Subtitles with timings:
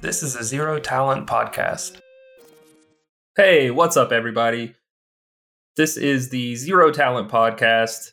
[0.00, 1.98] This is a Zero Talent podcast.
[3.36, 4.76] Hey, what's up, everybody?
[5.76, 8.12] This is the Zero Talent podcast.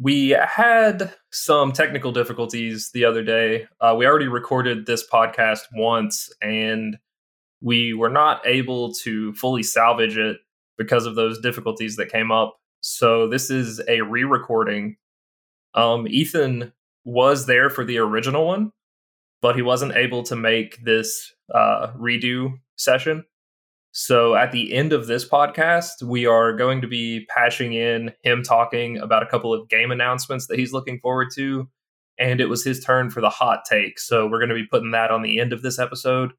[0.00, 3.66] We had some technical difficulties the other day.
[3.78, 6.96] Uh, we already recorded this podcast once, and
[7.60, 10.38] we were not able to fully salvage it
[10.78, 12.56] because of those difficulties that came up.
[12.80, 14.96] So, this is a re recording.
[15.74, 16.72] Um, Ethan
[17.04, 18.72] was there for the original one,
[19.40, 23.24] but he wasn't able to make this uh, redo session.
[23.92, 28.42] So at the end of this podcast, we are going to be patching in him
[28.42, 31.68] talking about a couple of game announcements that he's looking forward to.
[32.18, 33.98] And it was his turn for the hot take.
[33.98, 36.32] So we're going to be putting that on the end of this episode.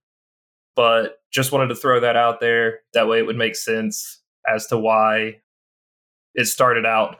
[0.75, 2.80] But just wanted to throw that out there.
[2.94, 5.38] That way it would make sense as to why
[6.36, 7.17] it started out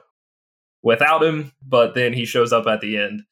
[0.82, 3.22] without him, but then he shows up at the end.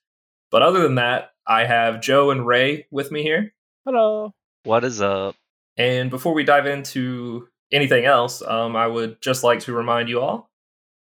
[0.51, 3.55] But other than that, I have Joe and Ray with me here.
[3.87, 4.35] Hello.
[4.65, 5.35] What is up?
[5.79, 10.21] And before we dive into anything else, um, I would just like to remind you
[10.21, 10.51] all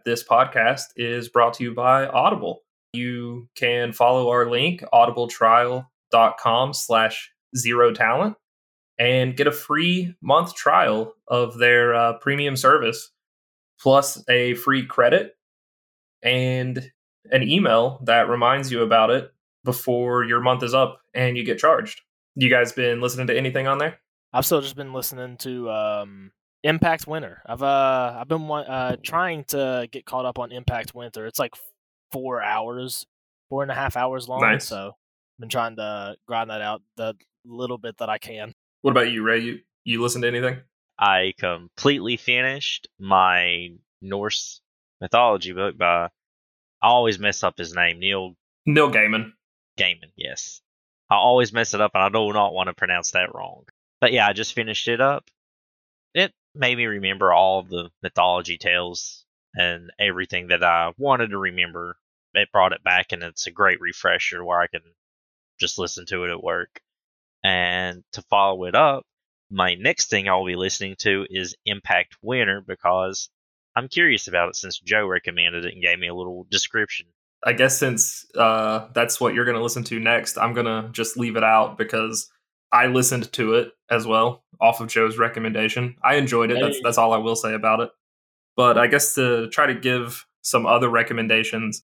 [0.04, 2.62] this podcast is brought to you by Audible.
[2.92, 8.36] You can follow our link, audibletrial.com slash zero talent,
[8.98, 13.12] and get a free month trial of their uh, premium service,
[13.80, 15.36] plus a free credit
[16.24, 16.90] and
[17.30, 19.33] an email that reminds you about it
[19.64, 22.00] before your month is up and you get charged.
[22.34, 23.98] You guys been listening to anything on there?
[24.32, 26.32] I've still just been listening to um,
[26.64, 27.42] Impact Winter.
[27.46, 31.26] I've uh I've been uh trying to get caught up on Impact Winter.
[31.26, 31.54] It's like
[32.10, 33.06] four hours,
[33.50, 34.40] four and a half hours long.
[34.40, 34.66] Nice.
[34.66, 38.54] So I've been trying to grind that out the little bit that I can.
[38.80, 39.40] What about you, Ray?
[39.40, 40.58] You you listen to anything?
[40.98, 43.68] I completely finished my
[44.00, 44.60] Norse
[45.00, 48.34] mythology book by I always mess up his name, Neil
[48.64, 49.32] Neil Gaiman.
[49.78, 50.60] Gaiman, yes.
[51.10, 53.64] I always mess it up and I do not want to pronounce that wrong.
[54.00, 55.28] But yeah, I just finished it up.
[56.14, 61.38] It made me remember all of the mythology tales and everything that I wanted to
[61.38, 61.96] remember.
[62.34, 64.82] It brought it back and it's a great refresher where I can
[65.60, 66.80] just listen to it at work.
[67.44, 69.04] And to follow it up,
[69.50, 73.28] my next thing I'll be listening to is Impact Winter because
[73.76, 77.06] I'm curious about it since Joe recommended it and gave me a little description.
[77.44, 80.88] I guess since uh, that's what you're going to listen to next, I'm going to
[80.92, 82.30] just leave it out because
[82.72, 85.96] I listened to it as well off of Joe's recommendation.
[86.02, 86.58] I enjoyed it.
[86.60, 87.90] That's that's all I will say about it.
[88.56, 91.84] But I guess to try to give some other recommendations,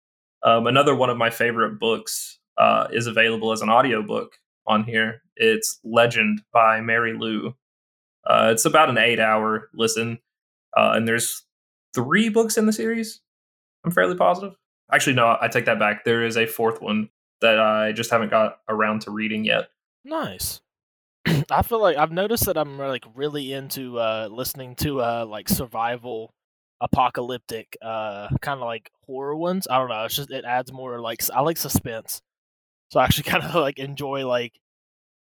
[0.43, 4.33] um, another one of my favorite books uh, is available as an audiobook
[4.67, 5.21] on here.
[5.35, 7.55] It's Legend by Marie Lu.
[8.25, 10.19] Uh, it's about an eight-hour listen,
[10.77, 11.43] uh, and there's
[11.93, 13.19] three books in the series.
[13.83, 14.53] I'm fairly positive.
[14.93, 16.03] Actually, no, I take that back.
[16.03, 17.09] There is a fourth one
[17.41, 19.69] that I just haven't got around to reading yet.
[20.03, 20.61] Nice.
[21.51, 25.49] I feel like I've noticed that I'm like really into uh, listening to uh, like
[25.49, 26.33] survival,
[26.81, 29.67] apocalyptic, uh, kind of like horror ones.
[29.69, 30.03] I don't know.
[30.05, 32.21] It's just it adds more like I like suspense,
[32.89, 34.53] so I actually kind of like enjoy like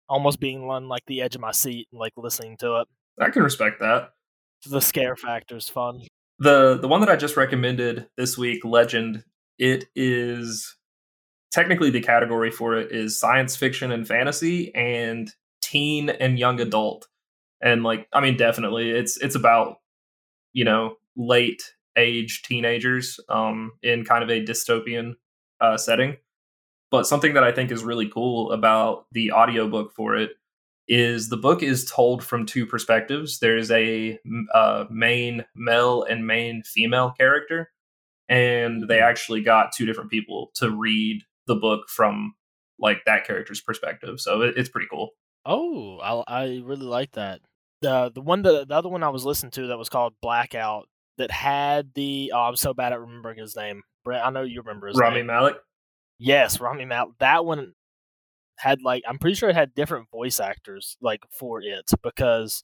[0.09, 2.87] almost being on like the edge of my seat and like listening to it.
[3.19, 4.11] I can respect that.
[4.65, 6.01] The scare factor is fun.
[6.39, 9.23] The the one that I just recommended this week, Legend,
[9.57, 10.75] it is
[11.51, 17.07] technically the category for it is science fiction and fantasy and teen and young adult.
[17.61, 19.77] And like I mean definitely it's it's about
[20.53, 25.15] you know late age teenagers um in kind of a dystopian
[25.59, 26.17] uh setting.
[26.91, 30.31] But something that I think is really cool about the audiobook for it
[30.87, 33.39] is the book is told from two perspectives.
[33.39, 34.17] There's a
[34.53, 37.71] uh, main male and main female character,
[38.29, 42.33] and they actually got two different people to read the book from
[42.79, 44.19] like that character's perspective.
[44.19, 45.09] So it, it's pretty cool.
[45.45, 47.41] Oh, I I really like that.
[47.81, 50.87] The the one that the other one I was listening to that was called Blackout
[51.17, 53.81] that had the oh I'm so bad at remembering his name.
[54.03, 55.27] Brent, I know you remember his Rami name.
[55.27, 55.55] Malek.
[56.19, 57.17] Yes, Rami Malek.
[57.19, 57.73] That one
[58.57, 62.63] had like I'm pretty sure it had different voice actors like for it because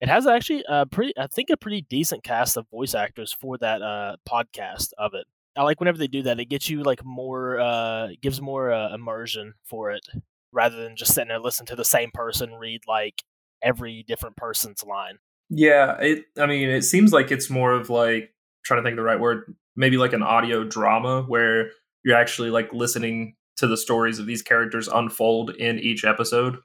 [0.00, 3.58] it has actually a pretty I think a pretty decent cast of voice actors for
[3.58, 5.26] that uh podcast of it.
[5.56, 6.38] I like whenever they do that.
[6.38, 10.06] It gets you like more uh gives more uh, immersion for it
[10.52, 13.22] rather than just sitting there listening to the same person read like
[13.62, 15.18] every different person's line.
[15.50, 16.24] Yeah, it.
[16.38, 18.32] I mean, it seems like it's more of like
[18.64, 19.54] trying to think of the right word.
[19.76, 21.70] Maybe like an audio drama where
[22.04, 26.58] you're actually like listening to the stories of these characters unfold in each episode.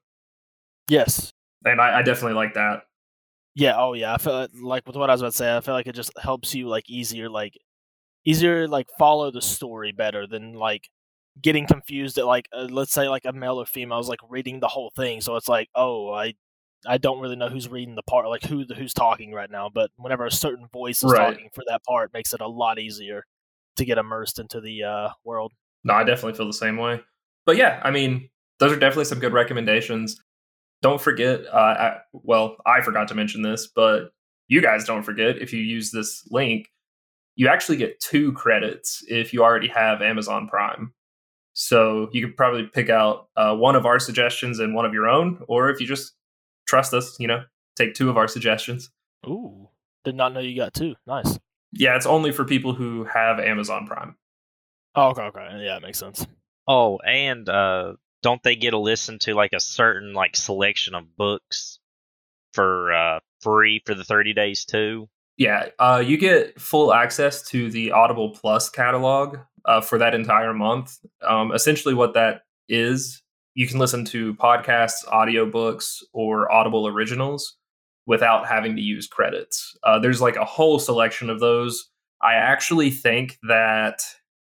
[0.88, 1.32] Yes.
[1.66, 2.84] And I, I definitely like that.
[3.56, 4.14] Yeah, oh yeah.
[4.14, 5.96] I feel like, like with what I was about to say, I feel like it
[5.96, 7.54] just helps you like easier like
[8.26, 10.90] easier like follow the story better than like
[11.42, 14.60] getting confused at like uh, let's say like a male or female is like reading
[14.60, 16.34] the whole thing, so it's like oh I
[16.88, 19.70] I don't really know who's reading the part like who the who's talking right now,
[19.74, 21.34] but whenever a certain voice is Right.
[21.34, 23.26] talking for that part, makes it a lot easier
[23.78, 25.54] to get immersed into the uh, world.
[25.84, 27.02] No, I definitely feel the same way.
[27.46, 28.30] But yeah, I mean,
[28.60, 30.22] those are definitely some good recommendations.
[30.84, 34.12] Don't forget, uh, I, well, I forgot to mention this, but
[34.50, 36.70] you guys don't forget if you use this link,
[37.36, 40.94] you actually get two credits if you already have Amazon Prime.
[41.54, 45.08] So you could probably pick out uh, one of our suggestions and one of your
[45.08, 46.14] own, or if you just
[46.68, 47.44] trust us, you know,
[47.78, 48.92] take two of our suggestions.
[49.26, 49.70] Ooh,
[50.04, 50.96] did not know you got two.
[51.08, 51.40] Nice.
[51.72, 54.16] Yeah, it's only for people who have Amazon Prime.
[54.96, 56.28] Oh, okay, okay, yeah, it makes sense.
[56.68, 61.16] Oh, and uh, don't they get to listen to like a certain like selection of
[61.16, 61.80] books
[62.54, 65.08] for uh, free for the thirty days too?
[65.38, 70.54] Yeah, uh, you get full access to the Audible Plus catalog uh, for that entire
[70.54, 70.98] month.
[71.22, 73.22] Um, essentially, what that is,
[73.56, 77.58] you can listen to podcasts, audiobooks, or Audible originals
[78.06, 79.76] without having to use credits.
[79.84, 81.90] Uh, there's like a whole selection of those.
[82.22, 84.02] I actually think that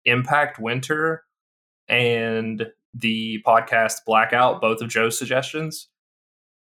[0.05, 1.23] Impact Winter
[1.87, 5.89] and the podcast Blackout, both of Joe's suggestions,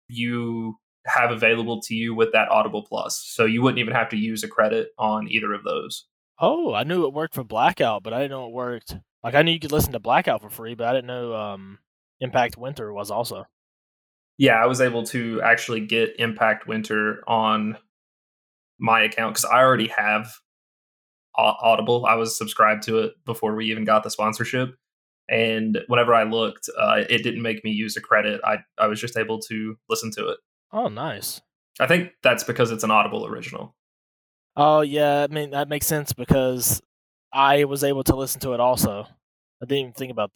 [0.08, 3.24] you have available to you with that Audible Plus.
[3.26, 6.06] So you wouldn't even have to use a credit on either of those.
[6.40, 8.96] Oh, I knew it worked for Blackout, but I didn't know it worked.
[9.24, 11.80] Like I knew you could listen to Blackout for free, but I didn't know um,
[12.22, 13.46] Impact Winter was also.
[14.38, 17.78] Yeah, I was able to actually get Impact Winter on
[18.80, 20.32] my account because I already have
[21.38, 22.06] Audible.
[22.06, 24.76] I was subscribed to it before we even got the sponsorship.
[25.30, 28.42] And whenever I looked, uh, it didn't make me use a credit.
[28.44, 30.40] I, I was just able to listen to it.
[30.72, 31.42] Oh, nice.
[31.80, 33.76] I think that's because it's an Audible original.
[34.56, 36.82] Oh yeah, I mean that makes sense because
[37.32, 39.06] I was able to listen to it also.
[39.62, 40.34] I didn't even think about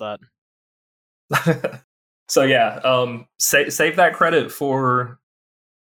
[1.29, 1.81] that.
[2.29, 5.19] so yeah, um, sa- save that credit for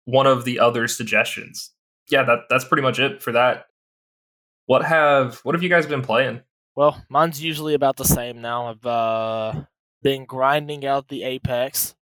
[0.06, 1.72] one of the other suggestions.
[2.10, 3.66] Yeah, that that's pretty much it for that.
[4.66, 6.40] What have what have you guys been playing?
[6.74, 8.68] Well, mine's usually about the same now.
[8.68, 9.64] I've uh,
[10.02, 11.94] been grinding out the Apex.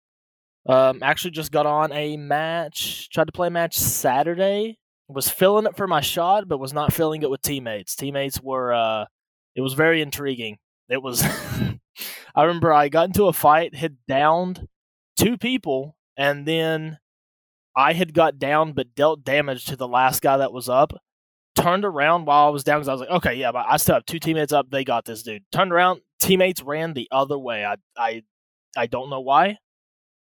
[0.67, 3.11] Um, actually, just got on a match.
[3.11, 4.79] Tried to play a match Saturday.
[5.09, 7.97] Was filling it for my shot, but was not filling it with teammates.
[7.97, 8.73] Teammates were.
[8.73, 9.07] Uh,
[9.57, 10.59] it was very intriguing.
[10.89, 11.23] It was.
[12.35, 14.69] I remember I got into a fight, had downed
[15.19, 16.99] two people, and then
[17.77, 20.93] I had got down but dealt damage to the last guy that was up
[21.57, 23.95] turned around while I was down because I was like, okay, yeah, but I still
[23.97, 24.71] have two teammates up.
[24.71, 25.43] They got this dude.
[25.53, 27.65] Turned around, teammates ran the other way.
[27.65, 28.23] I I
[28.77, 29.59] I don't know why,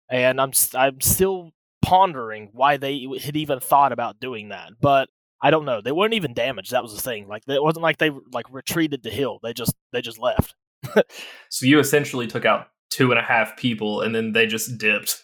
[0.09, 1.51] and I'm I'm still
[1.81, 4.71] pondering why they had even thought about doing that.
[4.81, 5.09] But
[5.41, 5.81] I don't know.
[5.81, 6.71] They weren't even damaged.
[6.71, 7.27] That was the thing.
[7.27, 9.39] Like it wasn't like they like retreated to hill.
[9.43, 10.55] They just they just left.
[11.49, 15.23] So you essentially took out two and a half people, and then they just dipped.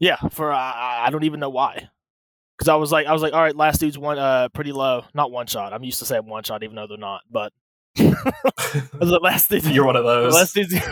[0.00, 1.90] Yeah, for I- I don't even know why.
[2.58, 5.04] Because I was like, I was like, all right, last dude's one, uh, pretty low,
[5.14, 5.72] not one shot.
[5.72, 7.20] I'm used to saying one shot, even though they're not.
[7.30, 7.52] But
[7.98, 10.34] I was like, last dude, You're one of those.
[10.34, 10.74] last dude's.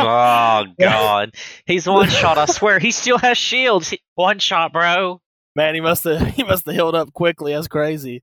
[0.00, 1.34] Oh God,
[1.66, 2.38] he's one shot.
[2.38, 3.90] I swear, he still has shields.
[3.90, 5.20] He- One shot, bro.
[5.56, 7.52] Man, he must have he must have healed up quickly.
[7.52, 8.22] That's crazy.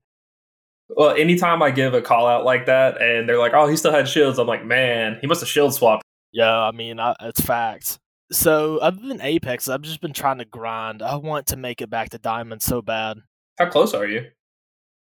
[0.88, 3.92] Well, anytime I give a call out like that, and they're like, "Oh, he still
[3.92, 6.02] had shields," I'm like, "Man, he must have shield swapped."
[6.32, 7.98] Yeah, I mean, I, it's facts.
[8.32, 11.02] So other than Apex, I've just been trying to grind.
[11.02, 13.18] I want to make it back to Diamond so bad.
[13.58, 14.26] How close are you?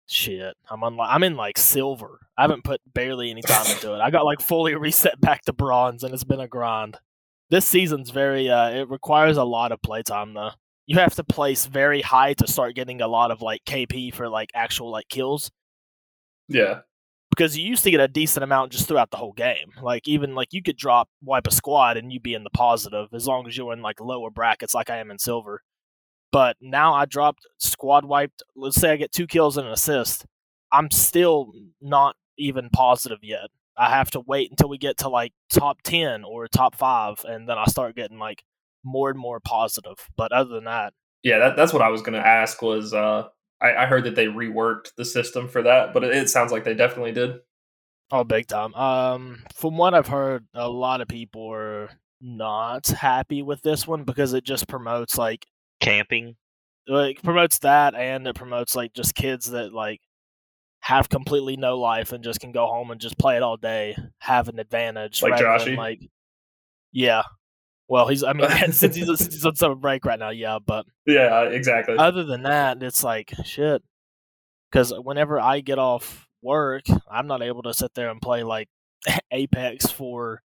[0.08, 1.00] Shit, I'm on.
[1.00, 2.20] I'm in like silver.
[2.38, 4.00] I haven't put barely any time into it.
[4.00, 6.98] I got like fully reset back to bronze, and it's been a grind.
[7.50, 8.50] This season's very.
[8.50, 10.52] uh It requires a lot of playtime though.
[10.86, 14.30] You have to place very high to start getting a lot of like KP for
[14.30, 15.50] like actual like kills.
[16.48, 16.82] Yeah,
[17.30, 19.72] because you used to get a decent amount just throughout the whole game.
[19.82, 23.08] Like even like you could drop wipe a squad and you'd be in the positive
[23.14, 25.62] as long as you're in like lower brackets like I am in silver.
[26.32, 28.44] But now I dropped squad wiped.
[28.56, 30.26] Let's say I get two kills and an assist.
[30.72, 33.48] I'm still not even positive yet.
[33.78, 37.48] I have to wait until we get to like top ten or top five, and
[37.48, 38.44] then I start getting like
[38.84, 40.10] more and more positive.
[40.16, 41.40] But other than that, yeah.
[41.40, 42.62] That, that's what I was going to ask.
[42.62, 43.28] Was uh,
[43.66, 46.64] I, I heard that they reworked the system for that, but it, it sounds like
[46.64, 47.40] they definitely did.
[48.12, 48.74] Oh, big time.
[48.76, 51.90] Um, from what I've heard, a lot of people are
[52.22, 55.46] not happy with this one because it just promotes like
[55.80, 56.36] Camping.
[56.88, 60.02] like promotes that and it promotes like just kids that like
[60.82, 63.98] have completely no life and just can go home and just play it all day,
[64.20, 65.24] have an advantage.
[65.24, 65.78] Like rather than, Joshy?
[65.78, 66.00] like
[66.92, 67.24] yeah.
[67.88, 70.86] Well, he's I mean since he's since he's on summer break right now, yeah, but
[71.06, 71.96] Yeah, exactly.
[71.98, 73.84] other than that, it's like shit.
[74.72, 78.68] Because whenever I get off work, I'm not able to sit there and play like
[79.32, 80.42] Apex for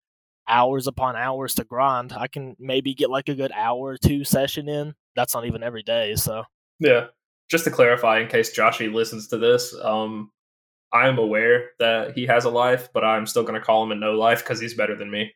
[0.48, 2.14] hours upon hours to grind.
[2.14, 4.96] I can maybe get like a good hour or two session in.
[5.16, 6.44] That's not even every day, so
[6.80, 7.08] Yeah.
[7.50, 10.32] Just to clarify, in case Joshy listens to this, um,
[10.92, 13.96] I'm aware that he has a life, but I'm still going to call him a
[13.96, 15.32] no life because he's better than me.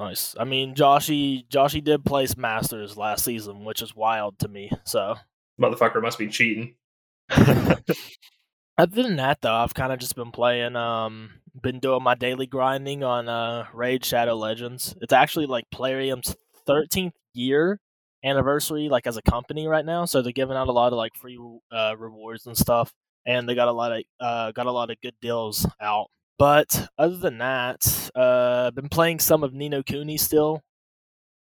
[0.00, 0.34] Nice.
[0.38, 4.70] I mean, Joshy Joshy did place Masters last season, which is wild to me.
[4.84, 5.16] So
[5.60, 6.74] Motherfucker must be cheating.
[7.30, 10.74] Other than that, though, I've kind of just been playing.
[10.74, 11.30] Um,
[11.60, 14.94] been doing my daily grinding on uh Raid Shadow Legends.
[15.00, 16.34] It's actually like Plarium's
[16.66, 17.78] thirteenth year
[18.24, 20.04] anniversary, like as a company right now.
[20.06, 21.38] So they're giving out a lot of like free
[21.72, 22.92] uh, rewards and stuff,
[23.26, 26.08] and they got a lot of uh got a lot of good deals out.
[26.40, 30.62] But other than that, uh, I've been playing some of Ni no Kuni still,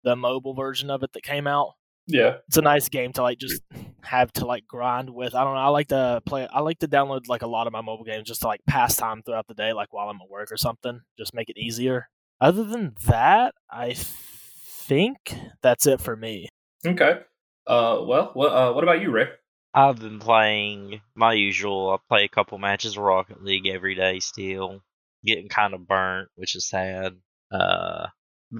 [0.02, 1.74] the mobile version of it that came out
[2.08, 2.38] Yeah.
[2.48, 3.62] it's a nice game to like just
[4.02, 5.36] have to like grind with.
[5.36, 5.60] I don't know.
[5.60, 6.48] I like to play.
[6.52, 8.96] I like to download like a lot of my mobile games just to like pass
[8.96, 11.00] time throughout the day, like while I'm at work or something.
[11.16, 12.08] Just make it easier.
[12.40, 16.48] Other than that, I think that's it for me.
[16.84, 17.20] Okay.
[17.68, 19.28] Uh, well, what, uh, what about you, Ray?
[19.74, 21.90] I've been playing my usual.
[21.90, 24.82] I play a couple matches of Rocket League every day still.
[25.24, 27.16] Getting kind of burnt, which is sad.
[27.50, 28.06] Uh,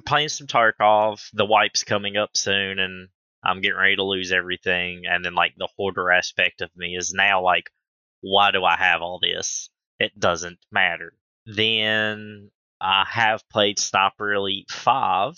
[0.06, 1.28] playing some Tarkov.
[1.32, 3.08] The wipe's coming up soon, and
[3.44, 5.02] I'm getting ready to lose everything.
[5.06, 7.70] And then, like, the hoarder aspect of me is now like,
[8.20, 9.70] why do I have all this?
[9.98, 11.14] It doesn't matter.
[11.46, 12.50] Then
[12.80, 15.34] I have played Sniper Elite 5,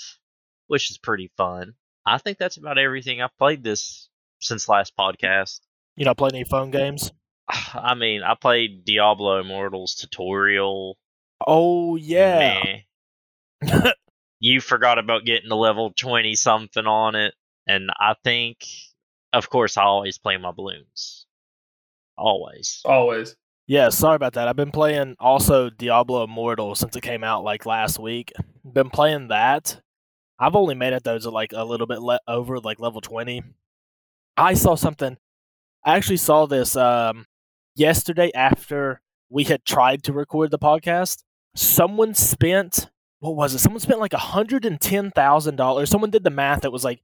[0.66, 1.74] which is pretty fun.
[2.06, 4.08] I think that's about everything I've played this
[4.40, 5.60] since last podcast.
[5.96, 7.12] You know, play any phone games?
[7.74, 10.96] I mean, I played Diablo Immortals tutorial.
[11.46, 12.62] Oh yeah.
[13.62, 13.92] Meh.
[14.40, 17.34] you forgot about getting to level 20 something on it.
[17.66, 18.64] And I think,
[19.32, 21.26] of course, I always play my balloons.
[22.16, 22.80] Always.
[22.84, 23.36] Always.
[23.66, 24.48] Yeah, sorry about that.
[24.48, 28.32] I've been playing also Diablo Immortal since it came out like last week.
[28.64, 29.80] Been playing that.
[30.38, 33.42] I've only made it those at like a little bit le- over like level 20.
[34.36, 35.16] I saw something.
[35.84, 37.26] I actually saw this um
[37.76, 41.22] yesterday after we had tried to record the podcast.
[41.54, 42.88] Someone spent
[43.20, 43.58] what was it?
[43.58, 45.88] Someone spent like $110,000.
[45.88, 46.64] Someone did the math.
[46.64, 47.02] It was like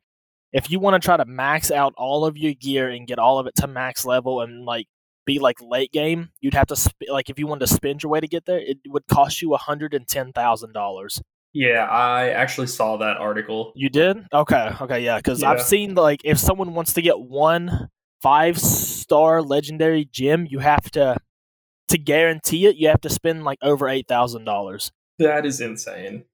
[0.53, 3.38] if you want to try to max out all of your gear and get all
[3.38, 4.87] of it to max level and like
[5.26, 8.11] be like late game, you'd have to sp- like if you wanted to spend your
[8.11, 11.21] way to get there, it would cost you hundred and ten thousand dollars.
[11.53, 13.73] Yeah, I actually saw that article.
[13.76, 14.19] You did?
[14.33, 15.17] Okay, okay, yeah.
[15.17, 15.50] Because Yeah.
[15.50, 17.88] I've seen like if someone wants to get one
[18.23, 21.17] five star legendary gem, you have to
[21.88, 22.76] to guarantee it.
[22.76, 26.25] You have to spend like over eight thousand dollars, That is insane.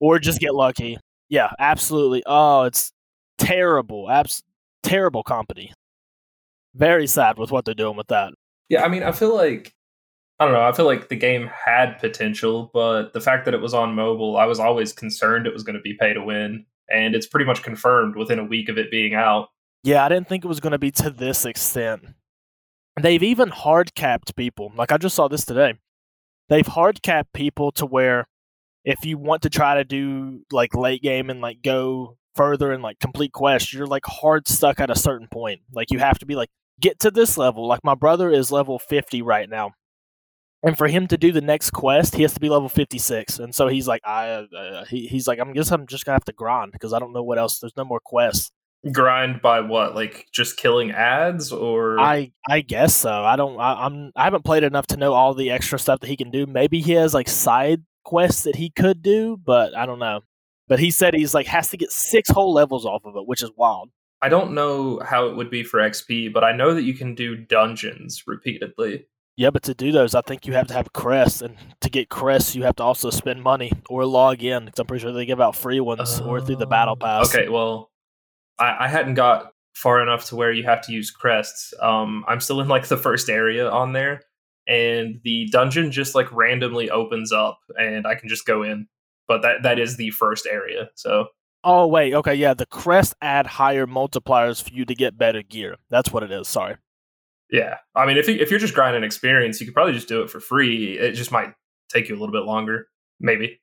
[0.00, 0.98] or just get lucky.
[1.28, 2.22] Yeah, absolutely.
[2.26, 2.92] Oh, it's
[3.38, 4.10] terrible.
[4.10, 4.42] Abs-
[4.82, 5.72] terrible company.
[6.74, 8.32] Very sad with what they're doing with that.
[8.68, 9.72] Yeah, I mean, I feel like
[10.40, 10.62] I don't know.
[10.62, 14.36] I feel like the game had potential, but the fact that it was on mobile,
[14.36, 17.44] I was always concerned it was going to be pay to win, and it's pretty
[17.46, 19.48] much confirmed within a week of it being out.
[19.82, 22.04] Yeah, I didn't think it was going to be to this extent.
[23.02, 24.72] They've even hard capped people.
[24.76, 25.74] Like I just saw this today.
[26.48, 28.26] They've hard capped people to where
[28.84, 32.82] if you want to try to do like late game and like go further and
[32.82, 35.60] like complete quests, you're like hard stuck at a certain point.
[35.72, 36.48] Like you have to be like
[36.80, 37.66] get to this level.
[37.66, 39.72] Like my brother is level 50 right now.
[40.62, 43.38] And for him to do the next quest, he has to be level 56.
[43.38, 46.24] And so he's like I uh, he, he's like I'm guess I'm just to have
[46.24, 47.58] to grind because I don't know what else.
[47.58, 48.50] There's no more quests.
[48.92, 49.94] Grind by what?
[49.94, 53.10] Like just killing ads, or I I guess so.
[53.10, 53.58] I don't.
[53.58, 54.12] I, I'm.
[54.14, 56.46] I haven't played enough to know all the extra stuff that he can do.
[56.46, 60.20] Maybe he has like side quests that he could do, but I don't know.
[60.68, 63.42] But he said he's like has to get six whole levels off of it, which
[63.42, 63.90] is wild.
[64.22, 67.14] I don't know how it would be for XP, but I know that you can
[67.14, 69.06] do dungeons repeatedly.
[69.36, 72.08] Yeah, but to do those, I think you have to have crests, and to get
[72.08, 74.64] crests, you have to also spend money or log in.
[74.64, 77.32] Because I'm pretty sure they give out free ones or through the battle oh, pass.
[77.32, 77.92] Okay, well,
[78.58, 81.72] I, I hadn't got far enough to where you have to use crests.
[81.80, 84.22] Um, I'm still in like the first area on there,
[84.66, 88.88] and the dungeon just like randomly opens up, and I can just go in.
[89.26, 90.88] But that that is the first area.
[90.94, 91.26] So
[91.64, 92.54] Oh wait, okay, yeah.
[92.54, 95.76] The crests add higher multipliers for you to get better gear.
[95.90, 96.48] That's what it is.
[96.48, 96.76] Sorry.
[97.50, 100.22] yeah, I mean, if you, if you're just grinding experience, you could probably just do
[100.22, 100.98] it for free.
[100.98, 101.52] It just might
[101.88, 102.88] take you a little bit longer,
[103.20, 103.60] maybe.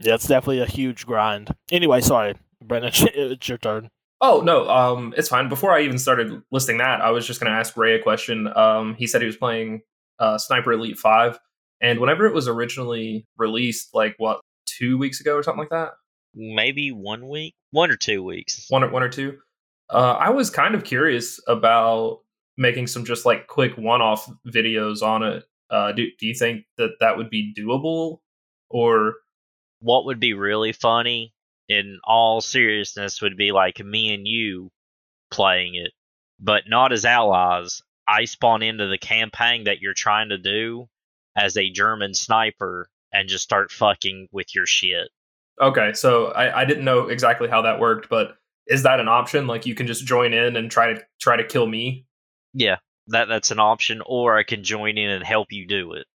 [0.00, 1.54] Yeah, it's definitely a huge grind.
[1.70, 3.90] Anyway, sorry, Brendan, it's your turn.
[4.20, 5.48] Oh no, um, it's fine.
[5.48, 8.48] Before I even started listing that, I was just going to ask Ray a question.
[8.54, 9.82] Um, he said he was playing
[10.18, 11.38] uh, Sniper Elite Five,
[11.80, 15.92] and whenever it was originally released, like what two weeks ago or something like that,
[16.34, 17.54] Maybe one week?
[17.72, 18.66] One or two weeks.
[18.68, 19.38] one or one or two,
[19.90, 22.20] uh, I was kind of curious about
[22.56, 25.44] making some just like quick one-off videos on it.
[25.70, 28.18] Uh, do do you think that that would be doable,
[28.68, 29.14] or
[29.80, 31.32] what would be really funny,
[31.70, 34.70] in all seriousness, would be like me and you
[35.30, 35.92] playing it,
[36.40, 37.80] but not as allies.
[38.08, 40.88] I spawn into the campaign that you're trying to do
[41.36, 45.08] as a German sniper and just start fucking with your shit.
[45.60, 48.36] Okay, so I, I didn't know exactly how that worked, but
[48.66, 49.46] is that an option?
[49.46, 52.04] Like you can just join in and try to try to kill me?
[52.52, 52.76] Yeah,
[53.08, 56.06] that that's an option, or I can join in and help you do it.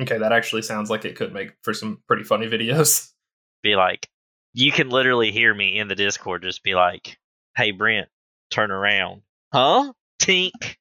[0.00, 3.10] Okay, that actually sounds like it could make for some pretty funny videos.
[3.64, 4.08] Be like,
[4.54, 7.18] you can literally hear me in the Discord just be like,
[7.56, 8.08] "Hey Brent,
[8.50, 9.92] turn around." Huh?
[10.20, 10.76] Tink.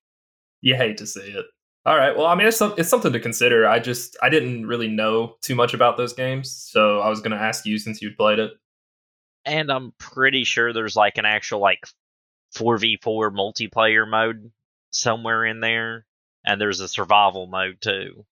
[0.62, 1.46] You hate to see it.
[1.86, 2.16] All right.
[2.16, 3.68] Well, I mean, it's some- it's something to consider.
[3.68, 7.32] I just I didn't really know too much about those games, so I was going
[7.32, 8.52] to ask you since you'd played it.
[9.46, 11.80] And I'm pretty sure there's like an actual like
[12.56, 14.52] 4v4 multiplayer mode
[14.92, 16.06] somewhere in there,
[16.46, 18.26] and there's a survival mode too.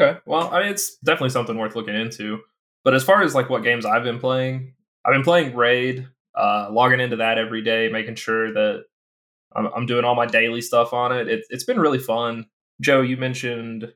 [0.00, 0.18] Okay.
[0.24, 2.40] Well, I mean, it's definitely something worth looking into.
[2.84, 4.74] But as far as like what games I've been playing,
[5.04, 8.84] I've been playing Raid, uh, logging into that every day, making sure that
[9.54, 11.28] I'm, I'm doing all my daily stuff on it.
[11.28, 11.44] it.
[11.50, 12.46] It's been really fun.
[12.80, 13.92] Joe, you mentioned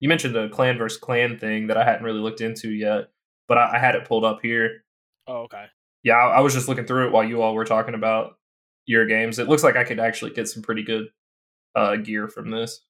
[0.00, 3.08] you mentioned the clan versus clan thing that I hadn't really looked into yet,
[3.48, 4.84] but I, I had it pulled up here.
[5.26, 5.66] Oh, okay.
[6.02, 8.36] Yeah, I, I was just looking through it while you all were talking about
[8.84, 9.38] your games.
[9.38, 11.06] It looks like I could actually get some pretty good
[11.74, 12.82] uh, gear from this.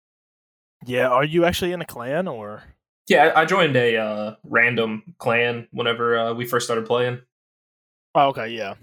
[0.85, 2.65] Yeah, are you actually in a clan or?
[3.09, 7.21] Yeah, I joined a uh, random clan whenever uh, we first started playing.
[8.15, 8.75] Oh, okay, yeah.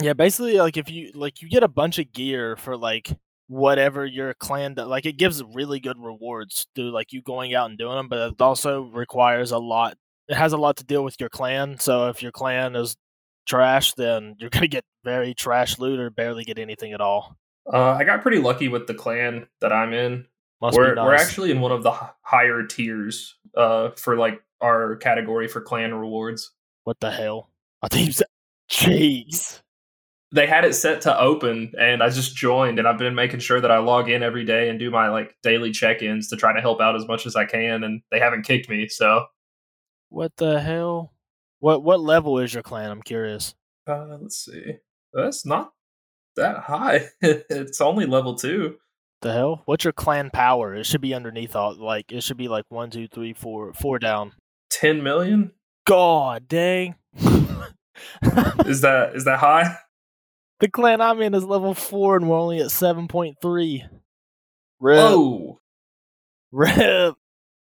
[0.00, 3.10] Yeah, basically like if you like you get a bunch of gear for like
[3.48, 7.70] whatever your clan that like it gives really good rewards through like you going out
[7.70, 9.96] and doing them, but it also requires a lot
[10.28, 11.78] it has a lot to deal with your clan.
[11.78, 12.96] So if your clan is
[13.46, 17.36] trash, then you're gonna get very trash loot or barely get anything at all.
[17.72, 20.26] Uh, I got pretty lucky with the clan that I'm in.
[20.60, 24.96] Must we're be we're actually in one of the higher tiers uh, for like our
[24.96, 26.52] category for clan rewards.
[26.84, 27.50] what the hell?
[27.82, 28.14] I think
[28.70, 29.60] Jeez.
[30.32, 33.60] They had it set to open, and I just joined, and I've been making sure
[33.60, 36.60] that I log in every day and do my like daily check-ins to try to
[36.60, 37.84] help out as much as I can.
[37.84, 39.26] And they haven't kicked me, so
[40.08, 41.12] What the hell?
[41.60, 42.90] What what level is your clan?
[42.90, 43.54] I'm curious.
[43.86, 44.74] uh, let's see.
[45.12, 45.72] That's not
[46.36, 47.08] that high.
[47.20, 48.76] it's only level two.
[49.22, 49.62] The hell?
[49.64, 50.74] What's your clan power?
[50.74, 53.98] It should be underneath all like it should be like one, two, three, four, four
[53.98, 54.32] down.
[54.70, 55.52] Ten million.
[55.86, 56.96] God dang.
[58.66, 59.76] Is that is that high?
[60.60, 63.84] the clan I'm in is level four and we're only at seven point three.
[64.80, 64.98] Rip.
[64.98, 65.60] Oh,
[66.52, 67.14] Rip.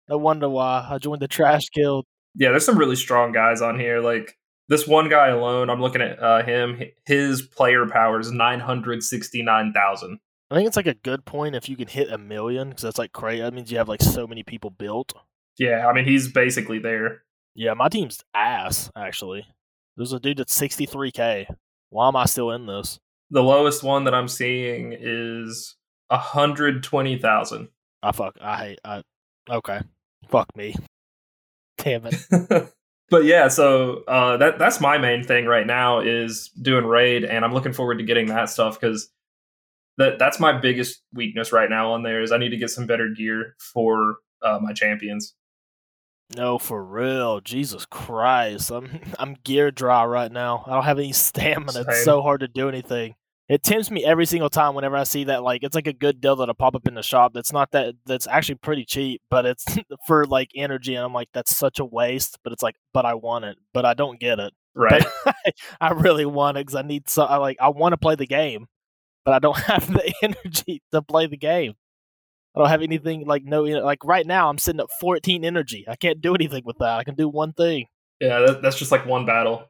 [0.09, 0.87] No wonder why.
[0.89, 2.05] I joined the trash guild.
[2.35, 2.49] yeah.
[2.49, 3.99] There's some really strong guys on here.
[4.01, 4.35] Like
[4.67, 5.69] this one guy alone.
[5.69, 6.81] I'm looking at uh, him.
[7.05, 10.19] His player power is nine hundred sixty nine thousand.
[10.55, 12.97] I think it's like a good point if you can hit a million because that's
[12.97, 13.41] like crazy.
[13.41, 15.11] That means you have like so many people built.
[15.57, 17.23] Yeah, I mean he's basically there.
[17.55, 19.45] Yeah, my team's ass actually.
[19.97, 21.53] There's a dude that's 63k.
[21.89, 22.99] Why am I still in this?
[23.31, 25.75] The lowest one that I'm seeing is
[26.09, 27.67] hundred twenty thousand.
[28.01, 28.37] I fuck.
[28.39, 28.79] I hate.
[28.85, 29.01] I
[29.49, 29.81] okay.
[30.29, 30.73] Fuck me.
[31.79, 32.71] Damn it.
[33.09, 37.43] but yeah, so uh, that that's my main thing right now is doing raid, and
[37.43, 39.09] I'm looking forward to getting that stuff because
[39.97, 42.85] that that's my biggest weakness right now on there is I need to get some
[42.85, 45.33] better gear for uh, my champions.
[46.35, 47.39] No, for real.
[47.41, 48.71] Jesus Christ.
[48.71, 50.63] I'm I'm gear dry right now.
[50.65, 51.85] I don't have any stamina.
[51.87, 53.15] It's so hard to do anything.
[53.47, 56.19] It tempts me every single time whenever I see that like it's like a good
[56.19, 59.45] deal that'll pop up in the shop that's not that that's actually pretty cheap, but
[59.45, 59.65] it's
[60.07, 62.39] for like energy and I'm like, that's such a waste.
[62.43, 64.51] But it's like, but I want it, but I don't get it.
[64.73, 65.05] Right.
[65.79, 68.25] I really want it because I need so I like I want to play the
[68.25, 68.65] game,
[69.25, 71.73] but I don't have the energy to play the game.
[72.55, 74.49] I don't have anything like no like right now.
[74.49, 75.83] I'm sitting at 14 energy.
[75.89, 76.99] I can't do anything with that.
[76.99, 77.87] I can do one thing.
[78.21, 79.69] yeah, that, that's just like one battle.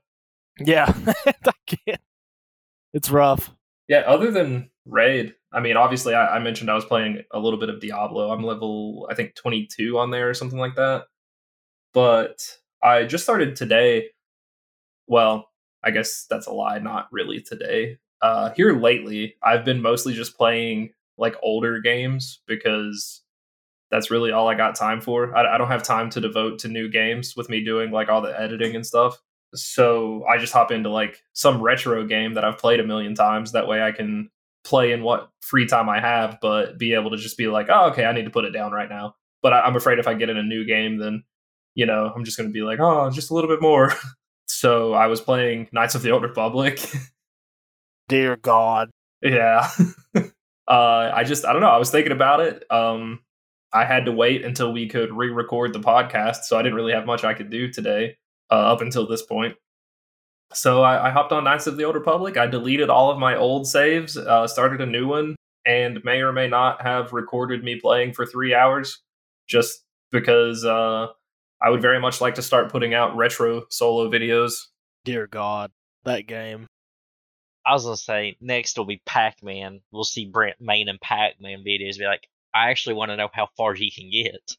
[0.60, 0.94] Yeah,
[1.26, 2.02] I can't.
[2.94, 3.52] It's rough.
[3.88, 7.60] Yeah, other than raid, I mean, obviously, I, I mentioned I was playing a little
[7.60, 8.32] bit of Diablo.
[8.32, 11.06] I'm level, I think, 22 on there or something like that.
[11.94, 12.40] But
[12.84, 14.10] I just started today.
[15.08, 15.50] Well,
[15.84, 16.80] I guess that's a lie.
[16.80, 17.98] Not really today.
[18.22, 23.22] Uh, here lately, I've been mostly just playing like older games because
[23.92, 25.36] that's really all I got time for.
[25.36, 28.22] I, I don't have time to devote to new games with me doing like all
[28.22, 29.18] the editing and stuff.
[29.54, 33.52] So I just hop into like some retro game that I've played a million times.
[33.52, 34.30] That way I can
[34.66, 37.90] play in what free time I have, but be able to just be like, oh,
[37.92, 39.16] okay, I need to put it down right now.
[39.42, 41.24] But I, I'm afraid if I get in a new game, then,
[41.76, 43.94] you know, I'm just going to be like, oh, just a little bit more.
[44.48, 46.80] so I was playing Knights of the Old Republic.
[48.08, 48.90] Dear God.
[49.22, 49.70] yeah.
[50.16, 50.22] uh,
[50.68, 51.70] I just, I don't know.
[51.70, 52.64] I was thinking about it.
[52.72, 53.22] Um,
[53.74, 56.44] I had to wait until we could re record the podcast.
[56.44, 58.18] So I didn't really have much I could do today.
[58.52, 59.56] uh, up until this point.
[60.54, 62.38] So I, I, hopped on Knights of the Old Republic.
[62.38, 66.32] I deleted all of my old saves, uh, started a new one, and may or
[66.32, 69.02] may not have recorded me playing for three hours
[69.48, 71.08] just because uh,
[71.62, 74.54] I would very much like to start putting out retro solo videos.
[75.04, 75.72] Dear God,
[76.04, 76.68] that game.
[77.66, 79.82] I was gonna say next will be Pac Man.
[79.92, 81.98] We'll see Brent main and Pac Man videos.
[81.98, 84.56] Be like, I actually want to know how far he can get.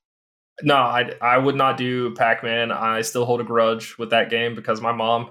[0.62, 2.72] No, I I would not do Pac Man.
[2.72, 5.30] I still hold a grudge with that game because my mom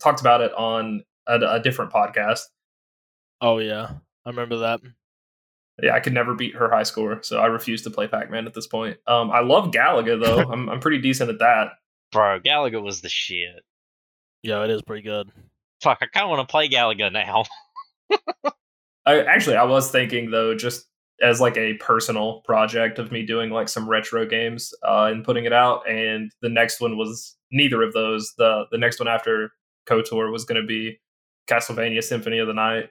[0.00, 2.42] talked about it on a, a different podcast.
[3.40, 3.90] Oh yeah,
[4.24, 4.80] I remember that.
[5.82, 8.46] Yeah, I could never beat her high score, so I refuse to play Pac Man
[8.46, 8.98] at this point.
[9.06, 10.38] Um, I love Galaga though.
[10.52, 11.72] I'm I'm pretty decent at that.
[12.12, 13.64] Bro, Galaga was the shit.
[14.42, 15.30] Yeah, it is pretty good.
[15.82, 17.44] Fuck, I kind of want to play Galaga now.
[19.06, 20.86] I, actually, I was thinking though, just
[21.22, 25.44] as like a personal project of me doing like some retro games uh, and putting
[25.44, 25.88] it out.
[25.88, 28.34] And the next one was neither of those.
[28.36, 29.52] The the next one after
[29.88, 30.98] KOTOR was going to be
[31.48, 32.90] Castlevania Symphony of the Night.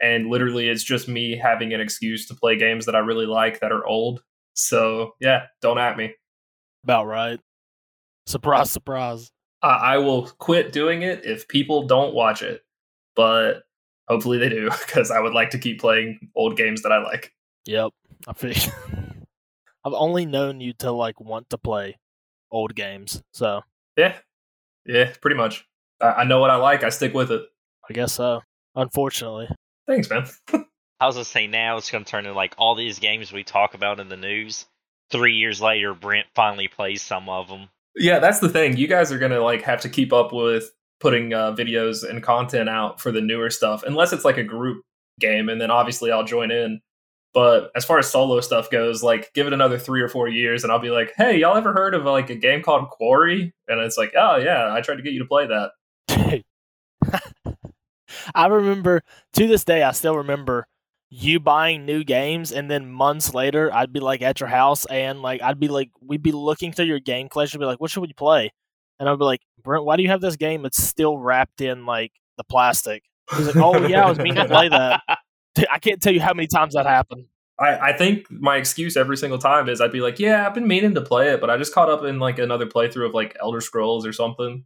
[0.00, 3.60] And literally, it's just me having an excuse to play games that I really like
[3.60, 4.22] that are old.
[4.54, 6.14] So yeah, don't at me.
[6.84, 7.40] About right.
[8.26, 9.30] Surprise, surprise.
[9.68, 12.64] I will quit doing it if people don't watch it,
[13.14, 13.64] but
[14.08, 17.32] hopefully they do because I would like to keep playing old games that I like.
[17.66, 17.92] Yep,
[18.26, 18.54] I feel.
[19.84, 21.98] I've only known you to like want to play
[22.50, 23.62] old games, so
[23.96, 24.16] yeah,
[24.84, 25.66] yeah, pretty much.
[26.00, 26.82] I, I know what I like.
[26.82, 27.42] I stick with it.
[27.88, 28.42] I guess so.
[28.74, 29.48] Unfortunately.
[29.86, 30.26] Thanks, man.
[30.98, 33.74] I was gonna say now it's gonna turn into like all these games we talk
[33.74, 34.66] about in the news.
[35.10, 37.68] Three years later, Brent finally plays some of them.
[37.96, 38.76] Yeah, that's the thing.
[38.76, 42.68] You guys are gonna like have to keep up with putting uh, videos and content
[42.68, 44.82] out for the newer stuff, unless it's like a group
[45.18, 46.80] game, and then obviously I'll join in.
[47.34, 50.62] But as far as solo stuff goes, like give it another three or four years,
[50.62, 53.80] and I'll be like, "Hey, y'all ever heard of like a game called Quarry?" And
[53.80, 56.42] it's like, "Oh yeah, I tried to get you to play that."
[58.34, 59.02] I remember
[59.34, 60.66] to this day, I still remember
[61.08, 65.22] you buying new games and then months later I'd be like at your house and
[65.22, 68.00] like I'd be like we'd be looking through your game collection, be like, what should
[68.00, 68.52] we play?
[68.98, 71.86] And I'd be like, Brent, why do you have this game that's still wrapped in
[71.86, 73.04] like the plastic?
[73.36, 75.02] He's like, Oh yeah, I was meaning to play that.
[75.70, 77.26] I can't tell you how many times that happened.
[77.58, 80.66] I, I think my excuse every single time is I'd be like, Yeah, I've been
[80.66, 83.36] meaning to play it, but I just caught up in like another playthrough of like
[83.40, 84.64] Elder Scrolls or something.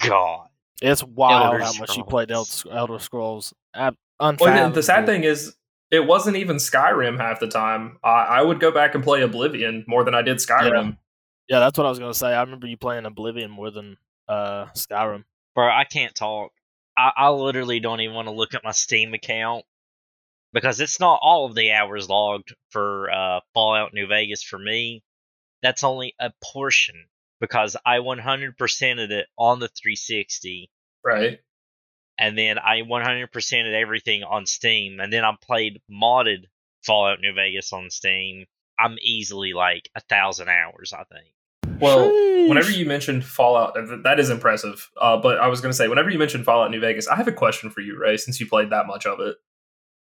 [0.00, 0.48] God.
[0.82, 3.54] It's wild Elder how much you played Elder Scrolls.
[4.40, 5.54] Well, the sad thing is,
[5.92, 7.98] it wasn't even Skyrim half the time.
[8.02, 10.72] I, I would go back and play Oblivion more than I did Skyrim.
[10.86, 11.56] Yeah.
[11.56, 12.28] yeah, that's what I was gonna say.
[12.28, 15.24] I remember you playing Oblivion more than uh, Skyrim.
[15.54, 16.52] Bro, I can't talk.
[16.96, 19.66] I, I literally don't even want to look at my Steam account
[20.54, 25.02] because it's not all of the hours logged for uh, Fallout New Vegas for me.
[25.62, 27.04] That's only a portion
[27.38, 30.70] because I 100%ed it on the 360.
[31.04, 31.40] Right
[32.18, 36.44] and then I 100%ed everything on Steam, and then I played modded
[36.82, 38.46] Fallout New Vegas on Steam.
[38.78, 41.80] I'm easily like a thousand hours, I think.
[41.80, 42.48] Well, Sheesh.
[42.48, 44.90] whenever you mentioned Fallout, that is impressive.
[45.00, 47.28] Uh, but I was going to say, whenever you mentioned Fallout New Vegas, I have
[47.28, 49.36] a question for you, Ray, since you played that much of it.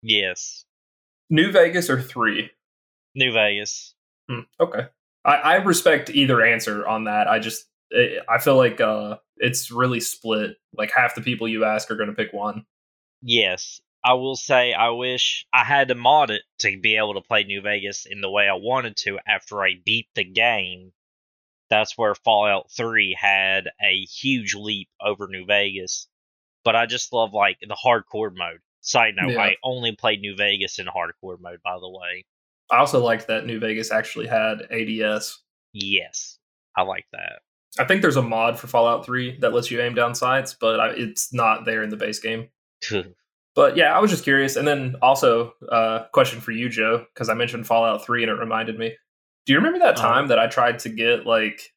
[0.02, 0.66] Yes.
[1.30, 2.52] New Vegas or three?
[3.16, 3.96] New Vegas.
[4.30, 4.88] Hmm, okay.
[5.26, 7.28] I, I respect either answer on that.
[7.28, 10.58] I just I feel like uh, it's really split.
[10.78, 12.65] Like half the people you ask are going to pick one.
[13.21, 17.21] Yes, I will say I wish I had to mod it to be able to
[17.21, 20.93] play New Vegas in the way I wanted to after I beat the game.
[21.69, 26.08] That's where Fallout 3 had a huge leap over New Vegas.
[26.63, 28.60] But I just love like the hardcore mode.
[28.80, 29.41] Side note, yeah.
[29.41, 32.26] I only played New Vegas in hardcore mode by the way.
[32.71, 35.41] I also liked that New Vegas actually had ADS.
[35.73, 36.38] Yes.
[36.78, 37.39] I like that.
[37.80, 40.80] I think there's a mod for Fallout 3 that lets you aim down sights, but
[40.80, 42.50] I, it's not there in the base game.
[43.56, 44.56] but yeah, I was just curious.
[44.56, 48.36] And then also, uh, question for you, Joe, because I mentioned Fallout 3 and it
[48.36, 48.96] reminded me.
[49.46, 50.08] Do you remember that uh-huh.
[50.08, 51.74] time that I tried to get like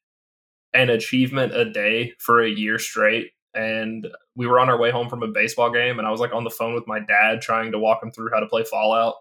[0.73, 3.31] an achievement a day for a year straight?
[3.53, 6.33] And we were on our way home from a baseball game, and I was like
[6.33, 9.15] on the phone with my dad trying to walk him through how to play Fallout.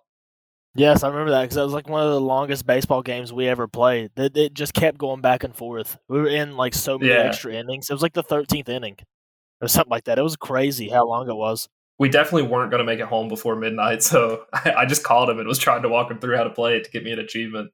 [0.75, 3.49] Yes, I remember that because that was like one of the longest baseball games we
[3.49, 4.13] ever played.
[4.17, 5.99] It, it just kept going back and forth.
[6.09, 7.23] We were in like so many yeah.
[7.23, 7.91] extra innings.
[7.91, 8.97] It was like the thirteenth inning
[9.61, 10.19] or something like that.
[10.19, 11.69] It was crazy how long it was.
[11.99, 15.29] We definitely weren't going to make it home before midnight, so I, I, just called
[15.29, 17.11] him and was trying to walk him through how to play it to get me
[17.13, 17.73] an achievement.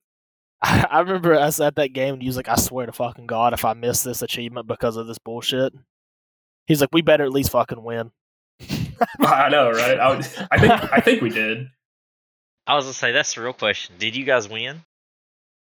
[0.63, 3.27] I, I remember us at that game, and he was like, "I swear to fucking
[3.27, 5.75] god, if I miss this achievement because of this bullshit."
[6.67, 8.11] He's like, "We better at least fucking win."
[9.21, 9.99] I know, right?
[9.99, 11.69] I, would, I think I think we did.
[12.67, 13.95] I was gonna say that's the real question.
[13.99, 14.83] Did you guys win?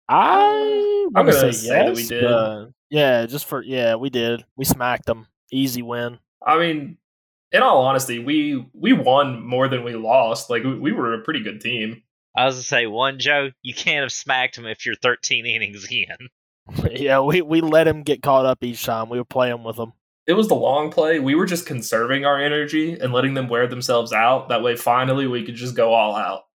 [0.09, 2.75] I I'm gonna say, say yes, that we did.
[2.91, 4.45] Yeah, just for yeah, we did.
[4.57, 5.27] We smacked them.
[5.53, 6.19] Easy win.
[6.45, 6.99] I mean,
[7.53, 10.49] in all honesty, we we won more than we lost.
[10.49, 12.03] Like we, we were a pretty good team.
[12.37, 15.87] I was gonna say one Joe, you can't have smacked him if you're 13 innings
[15.91, 16.29] in.
[16.93, 19.09] yeah, we we let him get caught up each time.
[19.09, 19.93] We were playing with him.
[20.27, 21.21] It was the long play.
[21.21, 24.49] We were just conserving our energy and letting them wear themselves out.
[24.49, 26.46] That way, finally, we could just go all out.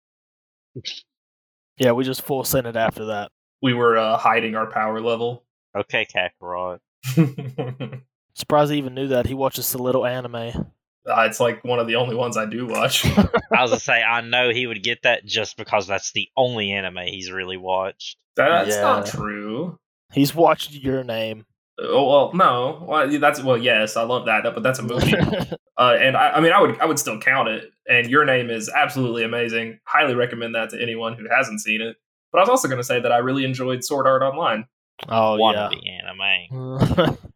[1.78, 3.32] Yeah, we just full sent it after that.
[3.62, 5.44] We were uh, hiding our power level.
[5.76, 6.80] Okay, Kakarot.
[8.34, 9.26] Surprised he even knew that.
[9.26, 10.36] He watches the little anime.
[10.36, 13.06] Uh, it's like one of the only ones I do watch.
[13.18, 16.72] I was gonna say I know he would get that just because that's the only
[16.72, 18.18] anime he's really watched.
[18.36, 18.82] That's Yeah.
[18.82, 19.80] not true.
[20.14, 21.46] He's watched your name.
[21.84, 22.86] Oh well, no.
[22.88, 25.14] Well, that's well, yes, I love that, but that's a movie.
[25.78, 27.72] uh, and I, I mean, I would, I would still count it.
[27.90, 29.80] And your name is absolutely amazing.
[29.86, 31.98] Highly recommend that to anyone who hasn't seen it.
[32.32, 34.66] But I was also going to say that I really enjoyed Sword Art Online.
[35.10, 35.66] oh One yeah.
[35.66, 37.18] of the anime.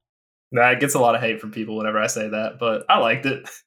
[0.51, 3.25] That gets a lot of hate from people whenever I say that, but I liked
[3.25, 3.49] it.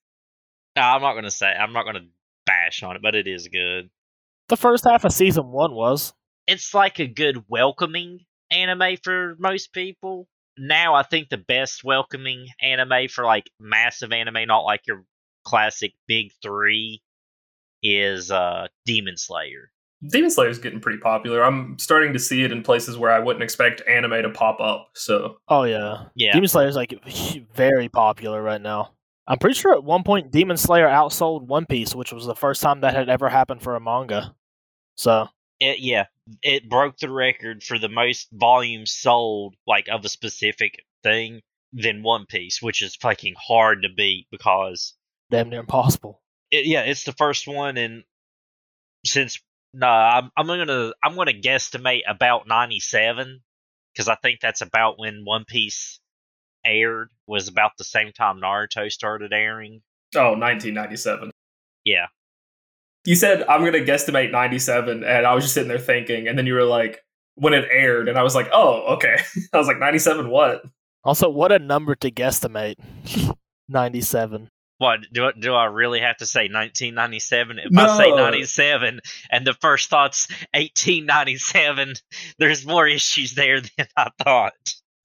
[0.77, 1.49] No, I'm not gonna say.
[1.49, 2.07] I'm not gonna
[2.47, 3.91] bash on it, but it is good.
[4.49, 6.15] the first half of season one was.
[6.47, 8.21] It's like a good welcoming
[8.53, 10.29] anime for most people.
[10.59, 15.05] Now I think the best welcoming anime for like massive anime, not like your
[15.45, 17.03] classic big three,
[17.83, 19.71] is uh Demon Slayer.
[20.07, 21.43] Demon Slayer is getting pretty popular.
[21.43, 24.91] I'm starting to see it in places where I wouldn't expect anime to pop up.
[24.95, 26.05] So Oh yeah.
[26.15, 26.95] Yeah, Demon Slayer is like
[27.55, 28.93] very popular right now.
[29.27, 32.63] I'm pretty sure at one point Demon Slayer outsold One Piece, which was the first
[32.63, 34.35] time that had ever happened for a manga.
[34.95, 35.29] So
[35.61, 36.07] it, yeah,
[36.43, 41.41] it broke the record for the most volumes sold, like of a specific thing,
[41.73, 44.95] than One Piece, which is fucking hard to beat because
[45.31, 46.23] damn near impossible.
[46.51, 48.05] it, yeah, it's the first one, and
[49.05, 49.41] since
[49.75, 53.41] nah, I'm I'm gonna I'm gonna guesstimate about ninety seven
[53.93, 56.01] because I think that's about when One Piece
[56.65, 59.83] aired was about the same time Naruto started airing.
[60.15, 61.31] oh, 1997.
[61.85, 62.07] Yeah,
[63.05, 66.37] You said I'm going to guesstimate 97 and I was just sitting there thinking and
[66.39, 67.01] then you were like
[67.37, 69.17] when it aired and I was like, "Oh, okay."
[69.53, 70.63] I was like, "97 what?"
[71.05, 72.75] Also, what a number to guesstimate.
[73.69, 74.49] 97.
[74.79, 77.59] what do I- do I really have to say 1997?
[77.59, 81.95] If I say 97 and the first thought's 1897,
[82.39, 84.53] there's more issues there than I thought.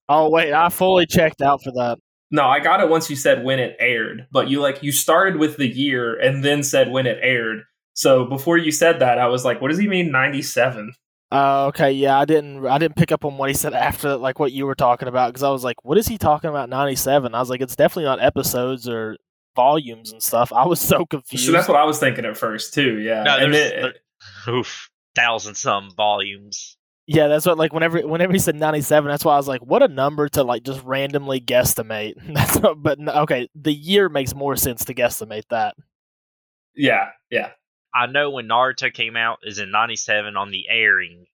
[0.10, 1.98] Oh wait, I fully checked out for that.
[2.32, 5.38] No, I got it once you said when it aired, but you like you started
[5.38, 7.64] with the year and then said when it aired.
[7.94, 10.94] So before you said that, I was like, "What does he mean 97?"
[11.32, 14.40] Uh, okay, yeah, I didn't I didn't pick up on what he said after like
[14.40, 17.34] what you were talking about because I was like, what is he talking about 97?
[17.34, 19.18] I was like, it's definitely not episodes or
[19.56, 20.54] volumes and stuff.
[20.54, 21.46] I was so confused.
[21.46, 23.00] So that's what I was thinking at first too.
[23.00, 23.82] Yeah, No, and there's- then,
[24.46, 26.78] there- Oof, thousand some volumes.
[27.08, 29.82] Yeah, that's what like whenever whenever he said 97, that's why I was like, what
[29.84, 32.14] a number to like just randomly guesstimate.
[32.34, 35.76] That's what, but okay, the year makes more sense to guesstimate that.
[36.76, 37.50] yeah, yeah.
[37.94, 41.28] I know when Naruto came out is in 97 on the airing.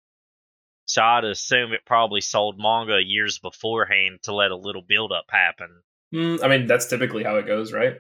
[0.86, 5.26] So I'd assume it probably sold manga years beforehand to let a little build up
[5.30, 5.70] happen.
[6.14, 7.98] Mm, I mean, that's typically how it goes, right?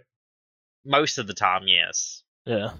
[0.84, 2.24] Most of the time, yes.
[2.46, 2.72] Yeah,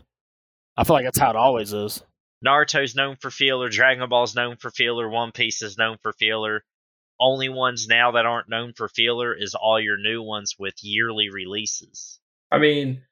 [0.76, 2.02] I feel like that's how it always is.
[2.44, 6.64] Naruto's known for filler, Dragon Ball's known for filler, One Piece is known for filler.
[7.20, 11.30] Only ones now that aren't known for filler is all your new ones with yearly
[11.30, 12.20] releases.
[12.50, 13.09] I mean, I don't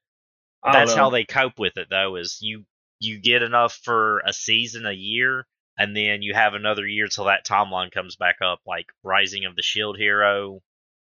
[0.63, 1.03] That's know.
[1.03, 2.65] how they cope with it though, is you
[2.99, 5.45] you get enough for a season a year
[5.77, 9.55] and then you have another year till that timeline comes back up, like Rising of
[9.55, 10.61] the Shield Hero,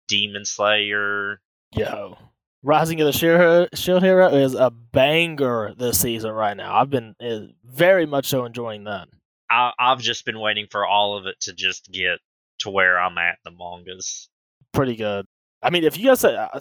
[0.08, 1.40] Demon Slayer.
[1.76, 2.18] Yo,
[2.64, 6.76] Rising of the Shield, Shield Hero is a banger this season right now.
[6.76, 9.08] I've been uh, very much so enjoying that.
[9.50, 12.20] I, I've just been waiting for all of it to just get
[12.60, 14.28] to where I'm at the mangas.
[14.74, 15.26] Pretty good.
[15.62, 16.60] I mean, if you guys, uh,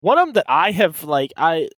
[0.00, 1.68] one of them that I have like, I,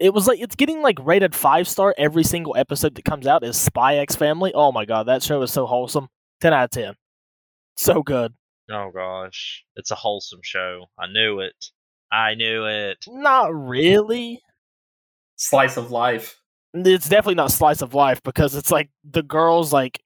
[0.00, 3.44] it was like it's getting like rated five star every single episode that comes out
[3.44, 4.52] is Spy X Family.
[4.54, 6.08] Oh my god, that show is so wholesome.
[6.40, 6.94] Ten out of ten.
[7.76, 8.32] So good.
[8.70, 10.86] Oh gosh, it's a wholesome show.
[10.98, 11.66] I knew it.
[12.12, 12.98] I knew it.
[13.08, 14.40] Not really.
[15.36, 16.40] slice of life.
[16.74, 20.00] it's definitely not slice of life because it's like the girls like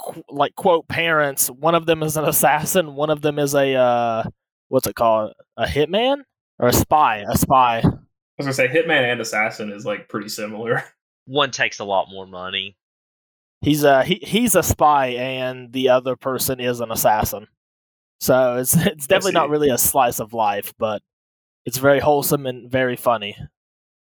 [0.00, 3.74] qu- like quote parents one of them is an assassin one of them is a
[3.74, 4.22] uh
[4.68, 6.18] what's it called a hitman
[6.58, 8.03] or a spy a spy I
[8.38, 10.82] was gonna say Hitman and Assassin is like pretty similar.
[11.26, 12.76] One takes a lot more money.
[13.62, 17.46] he's a he, he's a spy and the other person is an assassin
[18.20, 21.00] so it's it's definitely not really a slice of life but
[21.64, 23.34] it's very wholesome and very funny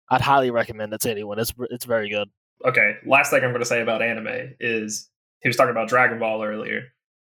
[0.10, 2.30] i'd highly recommend it to anyone it's it's very good
[2.66, 5.10] Okay, last thing I'm gonna say about anime is
[5.42, 6.84] he was talking about Dragon Ball earlier.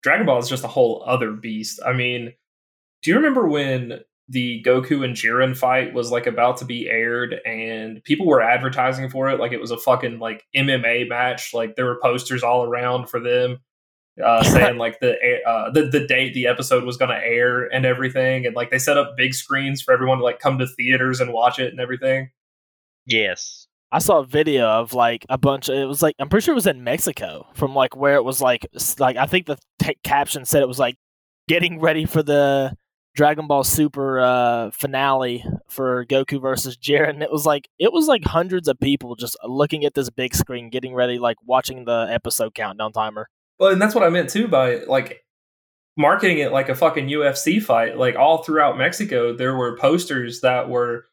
[0.04, 1.80] Dragon Ball is just a whole other beast.
[1.84, 2.32] I mean,
[3.02, 7.36] do you remember when the Goku and Jiren fight was like about to be aired
[7.46, 11.76] and people were advertising for it like it was a fucking like MMA match like
[11.76, 13.60] there were posters all around for them
[14.24, 15.16] uh, saying like the
[15.48, 18.80] uh, the the date the episode was going to air and everything and like they
[18.80, 21.80] set up big screens for everyone to like come to theaters and watch it and
[21.80, 22.30] everything
[23.06, 23.68] Yes.
[23.92, 25.70] I saw a video of like a bunch.
[25.70, 28.24] Of, it was like I'm pretty sure it was in Mexico, from like where it
[28.24, 28.68] was like
[29.00, 30.96] like I think the t- caption said it was like
[31.48, 32.76] getting ready for the
[33.16, 37.22] Dragon Ball Super uh, finale for Goku versus Jiren.
[37.22, 40.70] It was like it was like hundreds of people just looking at this big screen,
[40.70, 43.30] getting ready, like watching the episode countdown timer.
[43.60, 45.24] well and that's what I meant too by like
[45.98, 50.70] marketing it like a fucking UFC fight like all throughout Mexico there were posters that
[50.70, 51.06] were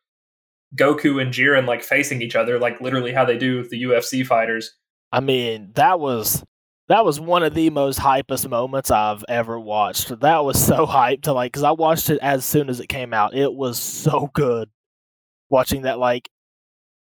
[0.77, 4.27] Goku and Jiren like facing each other like literally how they do with the UFC
[4.27, 4.73] fighters
[5.13, 6.43] I mean, that was
[6.93, 10.21] that was one of the most hypest moments I've ever watched.
[10.21, 13.15] That was so hyped to like because I watched it as soon as it came
[13.15, 13.35] out.
[13.35, 14.69] It was so good
[15.49, 16.29] watching that like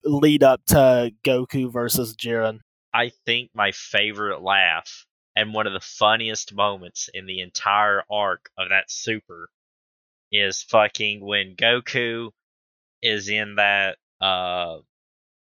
[0.04, 2.60] lead up to Goku versus Jiren.
[2.94, 8.48] I think my favorite laugh and one of the funniest moments in the entire arc
[8.56, 9.50] of that super
[10.30, 12.30] is fucking when Goku
[13.02, 14.76] is in that uh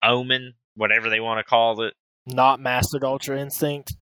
[0.01, 1.95] omen, whatever they want to call it.
[2.25, 3.93] Not mastered Ultra Instinct.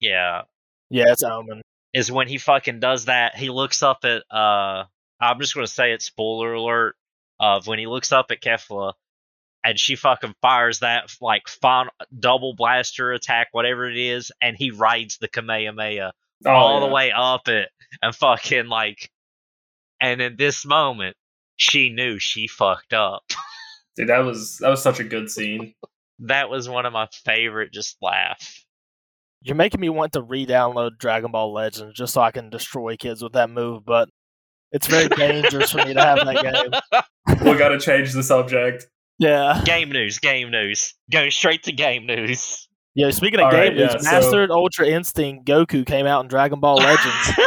[0.00, 0.42] Yeah.
[0.90, 1.62] Yeah, it's Omen.
[1.92, 4.84] Is when he fucking does that, he looks up at uh
[5.20, 6.94] I'm just gonna say it spoiler alert
[7.40, 8.92] of when he looks up at Kefla
[9.64, 14.70] and she fucking fires that like final double blaster attack, whatever it is, and he
[14.70, 16.12] rides the Kamehameha
[16.44, 16.86] Oh, all yeah.
[16.86, 17.70] the way up it
[18.02, 19.10] and fucking like
[20.02, 21.16] and in this moment
[21.56, 23.22] she knew she fucked up
[23.96, 25.72] dude that was that was such a good scene
[26.18, 28.65] that was one of my favorite just laugh
[29.46, 33.22] You're making me want to re-download Dragon Ball Legends just so I can destroy kids
[33.22, 34.08] with that move, but
[34.72, 37.44] it's very dangerous for me to have that game.
[37.52, 38.86] we got to change the subject
[39.20, 39.62] Yeah.
[39.64, 43.76] game news game news go straight to game news Yeah, speaking of All right, game
[43.78, 47.40] news, yeah, so- Mastered Ultra Instinct Goku came out in Dragon Ball Legends.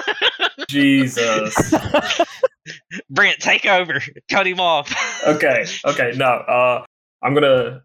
[0.70, 1.74] Jesus.
[3.10, 4.00] brent take over
[4.32, 4.94] cut him off
[5.28, 5.66] Okay.
[5.86, 6.14] Okay.
[6.16, 6.26] No.
[6.28, 6.86] Uh,
[7.22, 7.82] I'm gonna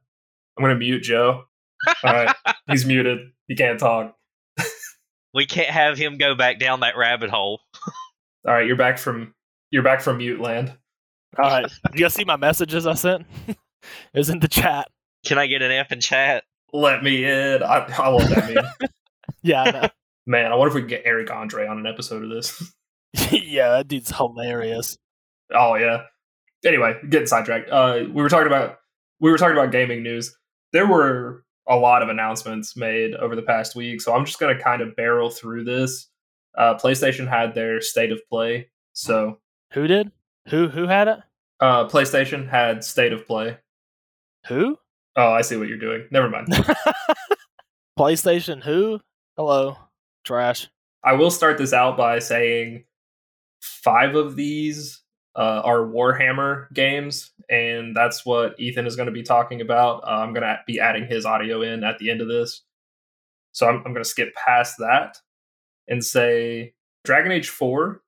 [0.56, 1.44] I'm gonna mute Joe.
[2.04, 2.34] All right.
[2.68, 3.18] He's muted.
[3.48, 4.16] He can't talk.
[5.34, 7.60] we can't have him go back down that rabbit hole
[8.46, 8.66] All right.
[8.66, 9.34] You're back from
[9.70, 10.72] you're back from mute land.
[11.38, 11.70] All right.
[11.92, 13.26] You guys see my messages I sent?
[13.48, 13.56] it
[14.14, 14.88] was in the chat.
[15.26, 17.62] can i get an f in chat Let me in.
[17.62, 18.90] I, I love that meme.
[19.42, 19.88] Yeah, I know.
[20.26, 22.72] Man, I wonder if we can get Eric Andre on an episode of this.
[23.30, 24.96] yeah, that dude's hilarious.
[25.52, 26.04] Oh yeah.
[26.64, 27.68] Anyway, getting sidetracked.
[27.70, 28.78] Uh, we were talking about
[29.20, 30.34] we were talking about gaming news.
[30.72, 34.58] There were a lot of announcements made over the past week, so I'm just gonna
[34.60, 36.08] kind of barrel through this.
[36.56, 39.38] Uh, PlayStation had their state of play, so
[39.72, 40.12] Who did?
[40.48, 41.18] Who who had it?
[41.60, 43.56] uh, PlayStation had state of play.
[44.48, 44.78] Who?
[45.16, 46.06] Oh, I see what you're doing.
[46.10, 46.48] Never mind.
[47.98, 49.00] PlayStation who?
[49.36, 49.76] Hello.
[50.24, 50.68] Trash.
[51.02, 52.84] I will start this out by saying
[53.60, 55.00] five of these
[55.36, 60.04] uh, are Warhammer games, and that's what Ethan is going to be talking about.
[60.04, 62.62] Uh, I'm going to be adding his audio in at the end of this.
[63.52, 65.18] So I'm, I'm going to skip past that
[65.88, 68.00] and say Dragon Age 4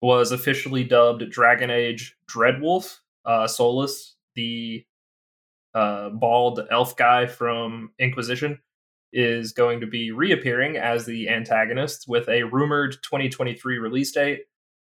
[0.00, 2.98] was officially dubbed Dragon Age Dreadwolf.
[3.24, 4.84] Uh, Solas, the
[5.74, 8.58] uh, bald elf guy from Inquisition,
[9.12, 14.40] is going to be reappearing as the antagonist with a rumored 2023 release date.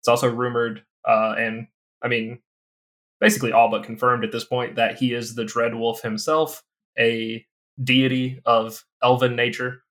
[0.01, 1.69] It's also rumored, uh, and
[2.03, 2.41] I mean,
[3.21, 6.63] basically all but confirmed at this point, that he is the Dreadwolf himself,
[6.99, 7.45] a
[7.83, 9.83] deity of elven nature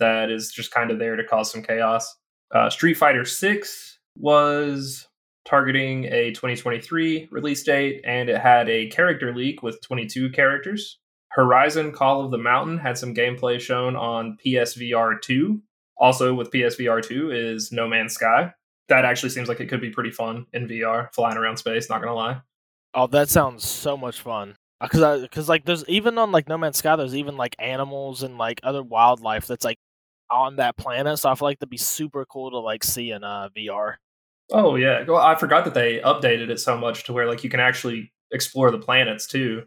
[0.00, 2.16] that is just kind of there to cause some chaos.
[2.52, 5.08] Uh, Street Fighter 6 was
[5.44, 10.98] targeting a 2023 release date, and it had a character leak with 22 characters.
[11.30, 15.60] Horizon Call of the Mountain had some gameplay shown on PSVR 2.
[15.96, 18.52] Also, with PSVR 2 is No Man's Sky.
[18.88, 22.00] That actually seems like it could be pretty fun in VR, flying around space, not
[22.00, 22.40] gonna lie.
[22.94, 24.56] Oh, that sounds so much fun.
[24.80, 28.22] Because I, because like there's even on like No Man's Sky, there's even like animals
[28.22, 29.78] and like other wildlife that's like
[30.30, 31.18] on that planet.
[31.18, 33.94] So I feel like that'd be super cool to like see in uh, VR.
[34.52, 37.50] Oh yeah, well, I forgot that they updated it so much to where like you
[37.50, 39.62] can actually explore the planets too.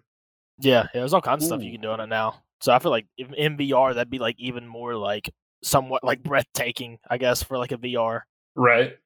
[0.60, 2.44] Yeah, yeah, there's all kinds of stuff you can do on it now.
[2.62, 5.32] So I feel like in VR that'd be like even more like
[5.64, 8.22] somewhat like breathtaking, I guess, for like a VR.
[8.56, 8.98] Right.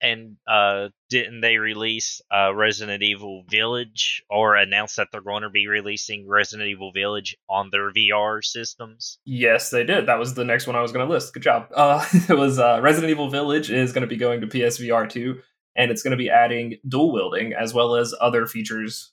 [0.00, 5.50] And uh, didn't they release uh, Resident Evil Village or announce that they're going to
[5.50, 9.18] be releasing Resident Evil Village on their VR systems?
[9.24, 10.06] Yes, they did.
[10.06, 11.32] That was the next one I was going to list.
[11.32, 11.68] Good job.
[11.74, 15.40] Uh, it was uh, Resident Evil Village is going to be going to PSVR 2,
[15.76, 19.12] and it's going to be adding dual wielding as well as other features,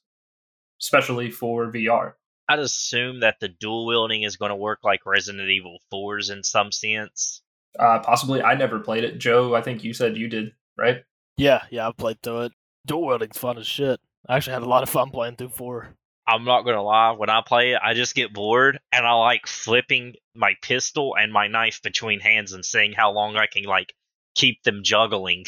[0.82, 2.14] especially for VR.
[2.50, 6.44] I'd assume that the dual wielding is going to work like Resident Evil 4's in
[6.44, 7.42] some sense.
[7.80, 8.42] Uh, possibly.
[8.42, 9.18] I never played it.
[9.18, 11.04] Joe, I think you said you did, right?
[11.38, 12.52] Yeah, yeah, I've played through it.
[12.86, 14.00] Dual wielding's fun as shit.
[14.28, 15.96] I actually had a lot of fun playing through four.
[16.28, 19.46] I'm not gonna lie, when I play it, I just get bored and I like
[19.46, 23.94] flipping my pistol and my knife between hands and seeing how long I can like
[24.36, 25.46] keep them juggling.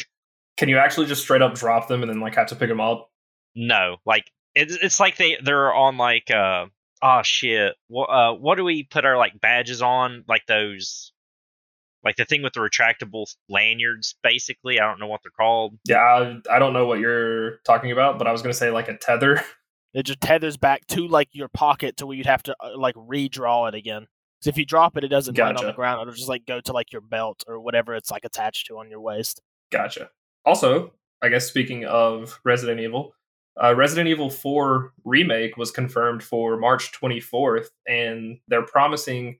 [0.58, 2.80] Can you actually just straight up drop them and then like have to pick them
[2.80, 3.10] up?
[3.54, 6.66] No, like it's it's like they they're on like uh
[7.02, 11.12] oh shit what uh what do we put our like badges on like those
[12.06, 15.98] like the thing with the retractable lanyards basically i don't know what they're called Yeah,
[15.98, 18.88] I, I don't know what you're talking about, but I was going to say like
[18.88, 19.42] a tether.
[19.94, 22.94] It just tethers back to like your pocket to where you'd have to uh, like
[22.96, 24.06] redraw it again.
[24.38, 26.02] Because if you drop it, it doesn't land on the ground.
[26.02, 28.90] It'll just like go to like your belt or whatever it's like attached to on
[28.90, 29.40] your waist.
[29.72, 30.10] Gotcha.
[30.44, 30.92] Also,
[31.22, 33.14] I guess speaking of Resident Evil,
[33.62, 39.38] uh, Resident Evil 4 remake was confirmed for March 24th, and they're promising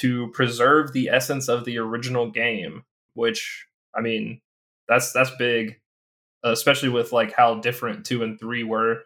[0.00, 2.84] to preserve the essence of the original game.
[3.14, 3.66] Which,
[3.96, 4.40] I mean,
[4.88, 5.80] that's that's big,
[6.44, 9.02] uh, especially with like how different two and three were.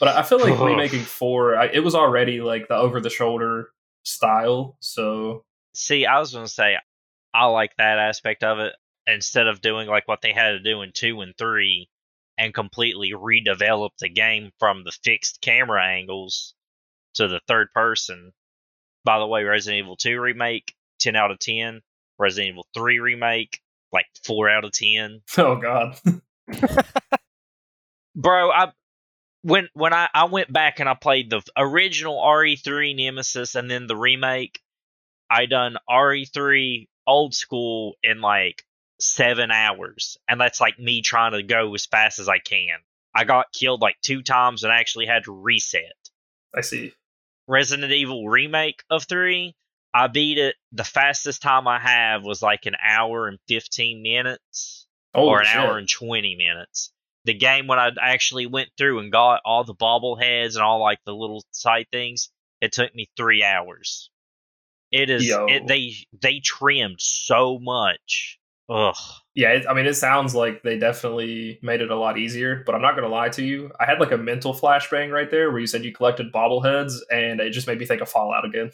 [0.00, 3.70] But I feel like remaking four, I, it was already like the over the shoulder
[4.04, 4.76] style.
[4.80, 6.76] So see i was gonna say
[7.34, 8.72] i like that aspect of it
[9.06, 11.88] instead of doing like what they had to do in two and three
[12.38, 16.54] and completely redevelop the game from the fixed camera angles
[17.14, 18.32] to the third person
[19.04, 21.80] by the way resident evil 2 remake 10 out of 10
[22.18, 23.60] resident evil 3 remake
[23.92, 25.98] like 4 out of 10 oh god,
[28.16, 28.72] bro i
[29.42, 33.86] when when I, I went back and i played the original re3 nemesis and then
[33.86, 34.60] the remake
[35.30, 38.64] i done re3 old school in like
[39.00, 40.16] seven hours.
[40.28, 42.78] And that's like me trying to go as fast as i can.
[43.14, 45.82] I got killed like two times and I actually had to reset.
[46.54, 46.92] I see.
[47.46, 49.54] Resident evil remake of 3
[49.92, 54.84] i beat it the fastest time i have was like an hour and 15 minutes
[55.14, 56.92] Oh, or an hour and 20 minutes.
[57.24, 60.98] The game, when I actually went through and got all the bobbleheads and all like
[61.06, 62.30] the little side things,
[62.60, 64.10] it took me three hours.
[64.90, 68.38] It is, it, they, they trimmed so much.
[68.68, 68.96] Ugh.
[69.34, 72.74] Yeah, it, I mean, it sounds like they definitely made it a lot easier, but
[72.74, 73.72] I'm not going to lie to you.
[73.80, 77.40] I had like a mental flashbang right there where you said you collected bobbleheads, and
[77.40, 78.70] it just made me think of Fallout again.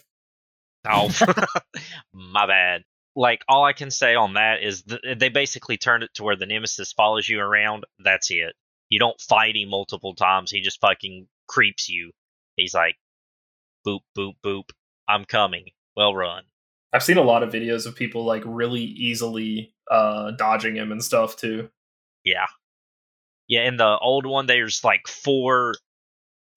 [0.87, 1.09] Oh,
[2.13, 2.83] my bad.
[3.15, 6.35] Like, all I can say on that is th- they basically turned it to where
[6.35, 7.85] the nemesis follows you around.
[7.99, 8.53] That's it.
[8.89, 10.51] You don't fight him multiple times.
[10.51, 12.11] He just fucking creeps you.
[12.55, 12.95] He's like,
[13.85, 14.69] boop, boop, boop.
[15.09, 15.71] I'm coming.
[15.95, 16.43] Well run.
[16.93, 21.03] I've seen a lot of videos of people like really easily uh, dodging him and
[21.03, 21.69] stuff too.
[22.23, 22.47] Yeah.
[23.47, 25.75] Yeah, in the old one there's like four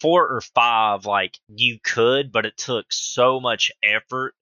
[0.00, 4.34] four or five like you could, but it took so much effort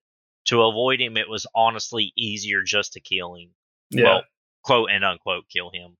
[0.45, 3.49] to avoid him it was honestly easier just to kill him.
[3.89, 4.23] Yeah, Well,
[4.63, 5.95] quote and unquote kill him.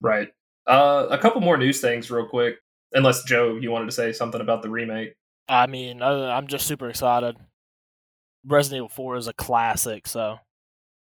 [0.00, 0.32] right.
[0.66, 2.56] Uh, a couple more news things, real quick.
[2.92, 5.14] Unless Joe, you wanted to say something about the remake.
[5.48, 7.36] I mean, I, I'm just super excited.
[8.46, 10.38] Resident Evil 4 is a classic, so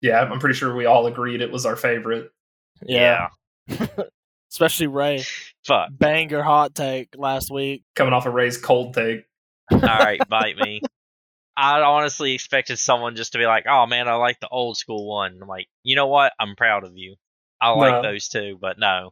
[0.01, 2.31] Yeah, I'm pretty sure we all agreed it was our favorite.
[2.83, 3.29] yeah.
[4.51, 5.25] Especially Ray.
[5.67, 5.91] Fuck.
[5.93, 7.83] Banger hot take last week.
[7.95, 9.25] Coming off a Ray's cold take.
[9.73, 10.81] Alright, bite me.
[11.57, 15.07] I honestly expected someone just to be like, "Oh man, I like the old school
[15.09, 16.33] one." I'm like, you know what?
[16.41, 17.17] I'm proud of you.
[17.61, 18.11] I like No.
[18.13, 19.11] those too, but no,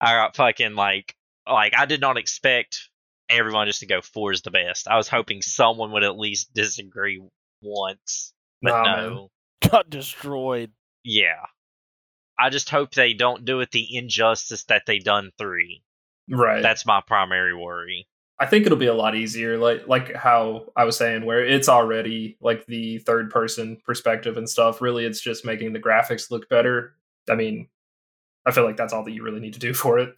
[0.00, 1.14] I got fucking like,
[1.48, 2.88] like I did not expect
[3.28, 4.88] everyone just to go four is the best.
[4.88, 7.22] I was hoping someone would at least disagree
[7.62, 8.32] once,
[8.62, 9.28] but Nah, no, man.
[9.70, 10.72] Got destroyed.
[11.04, 11.46] yeah.
[12.38, 15.82] I just hope they don't do it the injustice that they done three.
[16.30, 16.62] Right.
[16.62, 18.08] That's my primary worry.
[18.38, 21.68] I think it'll be a lot easier, like like how I was saying, where it's
[21.68, 24.80] already like the third person perspective and stuff.
[24.80, 26.94] Really, it's just making the graphics look better.
[27.28, 27.68] I mean,
[28.46, 30.14] I feel like that's all that you really need to do for it.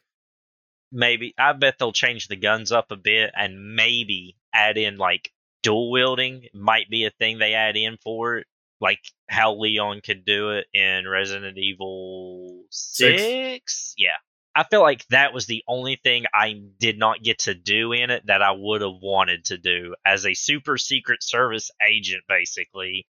[0.93, 5.33] maybe I bet they'll change the guns up a bit and maybe add in like
[5.65, 8.47] dual wielding might be a thing they add in for it,
[8.83, 13.23] like how Leon could do it in Resident Evil Six.
[13.23, 13.95] Six.
[13.97, 14.17] Yeah,
[14.55, 18.11] I feel like that was the only thing I did not get to do in
[18.11, 23.07] it that I would have wanted to do as a super secret service agent, basically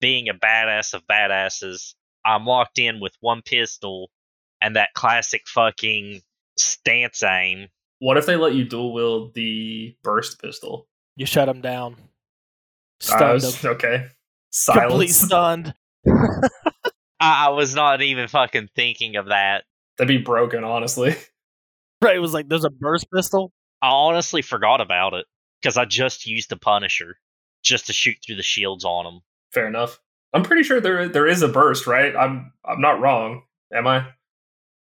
[0.00, 1.94] being a badass of badasses.
[2.24, 4.10] I'm locked in with one pistol
[4.60, 6.20] and that classic fucking
[6.58, 7.68] stance aim.
[8.00, 10.88] What if they let you dual wield the burst pistol?
[11.16, 11.94] You shut him down.
[11.94, 14.10] I Stunned was- him.
[14.68, 14.80] Okay.
[14.80, 15.74] Complete stunned.
[16.08, 19.64] I, I was not even fucking thinking of that.
[19.96, 21.14] That'd be broken, honestly.
[22.02, 23.52] Right, it was like there's a burst pistol.
[23.80, 25.26] I honestly forgot about it
[25.60, 27.16] because I just used the Punisher
[27.62, 29.20] just to shoot through the shields on them.
[29.52, 30.00] Fair enough.
[30.32, 32.16] I'm pretty sure there there is a burst, right?
[32.16, 33.42] I'm I'm not wrong,
[33.72, 34.06] am I?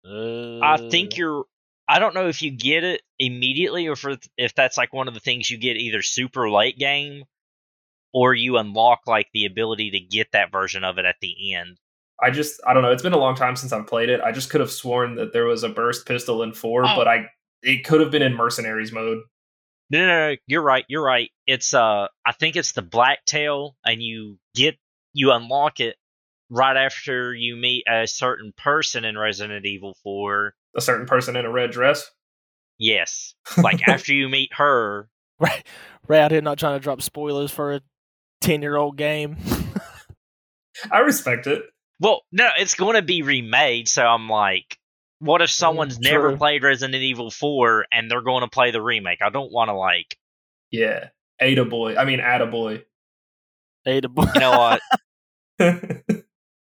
[0.06, 1.46] Uh, I think you're.
[1.88, 5.14] I don't know if you get it immediately or for, if that's like one of
[5.14, 7.24] the things you get either super late game
[8.14, 11.78] or you unlock like the ability to get that version of it at the end.
[12.22, 12.92] I just I don't know.
[12.92, 14.22] It's been a long time since I've played it.
[14.22, 16.96] I just could have sworn that there was a burst pistol in four, Oh.
[16.96, 17.26] but I
[17.62, 19.20] it could have been in mercenaries mode.
[19.90, 20.84] No, no, no, you're right.
[20.90, 21.30] You're right.
[21.46, 24.78] It's uh, I think it's the blacktail, and you get
[25.14, 25.96] you unlock it
[26.50, 30.56] right after you meet a certain person in Resident Evil Four.
[30.76, 32.10] A certain person in a red dress.
[32.80, 35.08] Yes, like after you meet her.
[35.40, 35.64] Right,
[36.08, 37.82] right out here not trying to drop spoilers for a
[38.48, 39.36] ten year old game.
[40.92, 41.64] I respect it.
[42.00, 43.88] Well, no, it's going to be remade.
[43.88, 44.78] So I'm like,
[45.20, 48.82] what if someone's mm, never played Resident Evil Four and they're going to play the
[48.82, 49.20] remake?
[49.22, 50.18] I don't want to like,
[50.72, 51.10] Yeah.
[51.40, 51.96] Ada boy.
[51.98, 52.84] I mean Ada boy.
[53.86, 54.26] Ada boy.
[54.34, 54.82] you know what?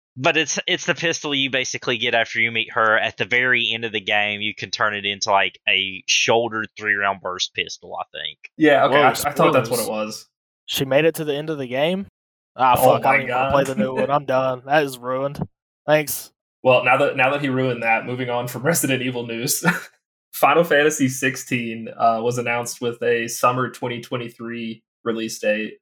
[0.16, 3.71] but it's it's the pistol you basically get after you meet her at the very
[3.73, 4.41] end of the game.
[4.41, 7.97] You can turn it into like a shouldered three round burst pistol.
[7.97, 8.39] I think.
[8.57, 8.97] yeah, okay.
[8.97, 10.30] Whoa, I, I thought that's what it was.
[10.71, 12.07] She made it to the end of the game.
[12.55, 13.05] Ah, Oh fuck!
[13.05, 14.09] I don't even play the new one.
[14.09, 14.62] I'm done.
[14.66, 15.41] That is ruined.
[15.85, 16.31] Thanks.
[16.62, 19.64] Well, now that now that he ruined that, moving on from Resident Evil news,
[20.33, 25.79] Final Fantasy 16 uh, was announced with a summer 2023 release date.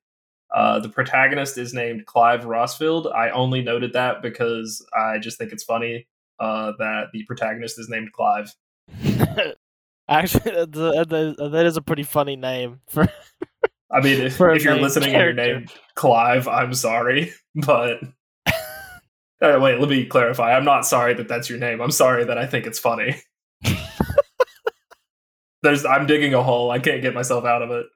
[0.54, 3.14] Uh, the protagonist is named Clive Rosfield.
[3.14, 6.06] I only noted that because I just think it's funny
[6.40, 8.54] uh, that the protagonist is named Clive.
[10.08, 13.06] Actually, that- is a pretty funny name for.
[13.90, 18.02] I mean, if, if you're main listening and your name Clive, I'm sorry, but
[18.46, 20.54] uh, wait, let me clarify.
[20.54, 21.80] I'm not sorry that that's your name.
[21.80, 23.16] I'm sorry that I think it's funny.
[25.62, 26.70] There's, I'm digging a hole.
[26.70, 27.86] I can't get myself out of it.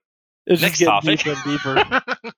[0.47, 1.39] It's Next just getting topic.
[1.45, 2.33] deeper and deeper.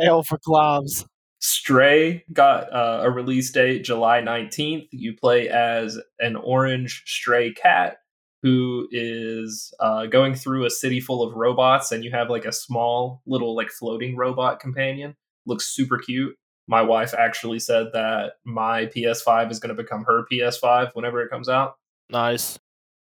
[0.00, 1.04] Hell for Clives.
[1.40, 4.86] Stray got uh, a release date July 19th.
[4.92, 7.98] You play as an orange stray cat
[8.42, 12.52] who is uh, going through a city full of robots, and you have like a
[12.52, 15.16] small little like floating robot companion.
[15.46, 16.36] Looks super cute.
[16.66, 21.30] My wife actually said that my PS5 is going to become her PS5 whenever it
[21.30, 21.76] comes out.
[22.10, 22.58] Nice.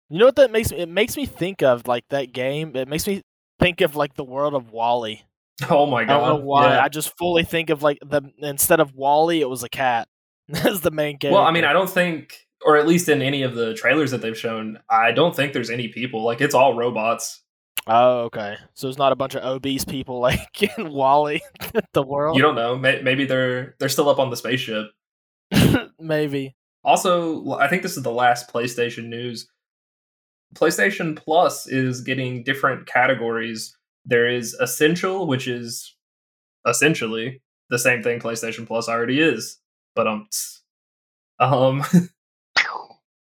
[0.10, 0.78] You know what that makes me?
[0.80, 2.76] It makes me think of like that game.
[2.76, 3.22] It makes me
[3.60, 5.24] think of like the world of WALL-E.
[5.70, 6.14] Oh my god!
[6.14, 6.74] I don't know why.
[6.74, 6.84] Yeah.
[6.84, 10.08] I just fully think of like the instead of WALL-E, it was a cat
[10.54, 11.36] as the main character.
[11.36, 12.34] Well, I mean, I don't think,
[12.66, 15.70] or at least in any of the trailers that they've shown, I don't think there's
[15.70, 16.24] any people.
[16.24, 17.42] Like it's all robots.
[17.88, 18.58] Oh, okay.
[18.74, 21.42] So it's not a bunch of obese people like in WALL-E,
[21.94, 22.36] the world.
[22.36, 22.78] You don't know.
[22.78, 24.88] Maybe they're they're still up on the spaceship.
[26.00, 26.56] Maybe.
[26.84, 29.48] Also, I think this is the last PlayStation news.
[30.56, 33.78] PlayStation Plus is getting different categories.
[34.04, 35.96] There is Essential, which is
[36.68, 39.60] essentially the same thing PlayStation Plus already is,
[39.96, 40.28] but um,
[41.40, 41.84] um,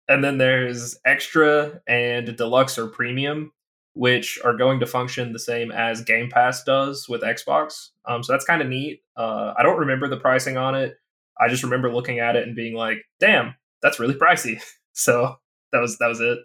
[0.10, 3.52] and then there's Extra and Deluxe or Premium,
[3.94, 7.90] which are going to function the same as Game Pass does with Xbox.
[8.06, 9.02] Um, so that's kind of neat.
[9.16, 10.98] Uh, I don't remember the pricing on it.
[11.40, 14.62] I just remember looking at it and being like, "Damn, that's really pricey."
[15.00, 15.36] So
[15.74, 16.40] that was that was it.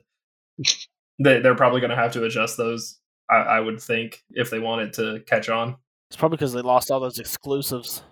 [1.18, 2.98] they, they're probably going to have to adjust those.
[3.30, 5.76] I, I would think if they wanted to catch on.
[6.10, 8.02] It's probably because they lost all those exclusives,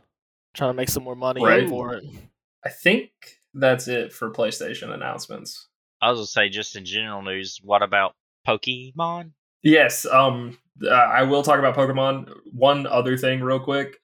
[0.54, 1.68] trying to make some more money Right.
[1.68, 2.04] for it.
[2.64, 3.10] I think
[3.54, 5.68] that's it for PlayStation announcements.
[6.02, 8.14] I was gonna say, just in general news, what about
[8.46, 9.32] Pokemon?
[9.62, 12.32] Yes, um, uh, I will talk about Pokemon.
[12.52, 13.96] One other thing, real quick,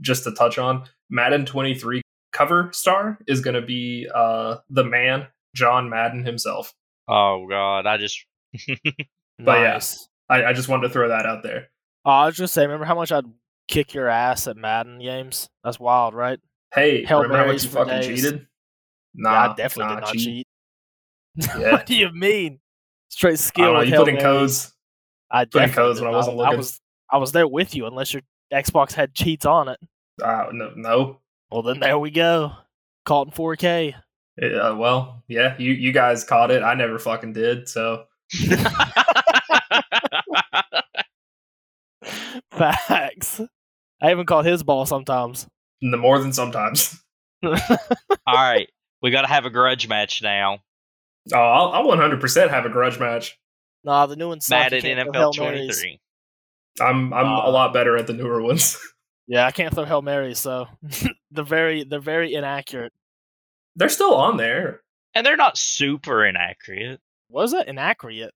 [0.00, 2.02] just to touch on Madden 23
[2.32, 6.72] cover star is going to be uh the man John Madden himself.
[7.08, 8.24] Oh God, I just
[9.38, 9.80] But yeah.
[10.28, 11.68] I, I just wanted to throw that out there.
[12.04, 13.24] Oh, I was just saying, remember how much I'd
[13.68, 15.48] kick your ass at Madden games?
[15.62, 16.38] That's wild, right?
[16.72, 18.22] Hey, Hail remember how much you fucking days.
[18.22, 18.46] cheated?
[19.14, 20.46] Nah, yeah, I definitely nah, did not cheat.
[21.58, 21.72] Yeah.
[21.72, 22.60] what do you mean?
[23.08, 23.72] Straight I don't skill.
[23.74, 24.72] know, you Hail put in codes.
[25.30, 26.56] I put in codes when I wasn't I looking.
[26.58, 29.80] was I was there with you, unless your Xbox had cheats on it.
[30.22, 31.20] Uh, no, no.
[31.50, 32.52] Well, then there we go.
[33.04, 33.94] Caught in 4K.
[34.40, 36.62] Uh, well, yeah, you you guys caught it.
[36.62, 37.68] I never fucking did.
[37.68, 38.04] So
[42.50, 43.40] Facts.
[44.02, 45.46] I even caught his ball sometimes.
[45.80, 47.00] the more than sometimes.
[47.44, 47.54] all
[48.26, 48.68] right.
[49.04, 50.60] We got to have a grudge match now.
[51.34, 53.38] Oh, I'll, I'll 100% have a grudge match.
[53.84, 54.72] Nah, the new one's suck.
[54.72, 55.78] You Madden can't throw Hail NFL Marys.
[55.78, 56.00] 23.
[56.80, 58.80] I'm I'm Uh, a lot better at the newer ones.
[59.26, 60.68] Yeah, I can't throw Hail Marys, so
[61.30, 62.92] they're very they're very inaccurate.
[63.76, 64.82] They're still on there.
[65.14, 67.00] And they're not super inaccurate.
[67.30, 68.34] Was it inaccurate?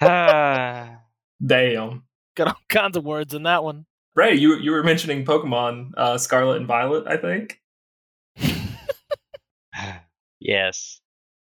[0.00, 0.98] Ah.
[1.46, 2.04] Damn.
[2.36, 3.86] Got all kinds of words in that one.
[4.16, 7.60] Ray, you you were mentioning Pokemon uh, Scarlet and Violet, I think.
[10.48, 11.00] Yes.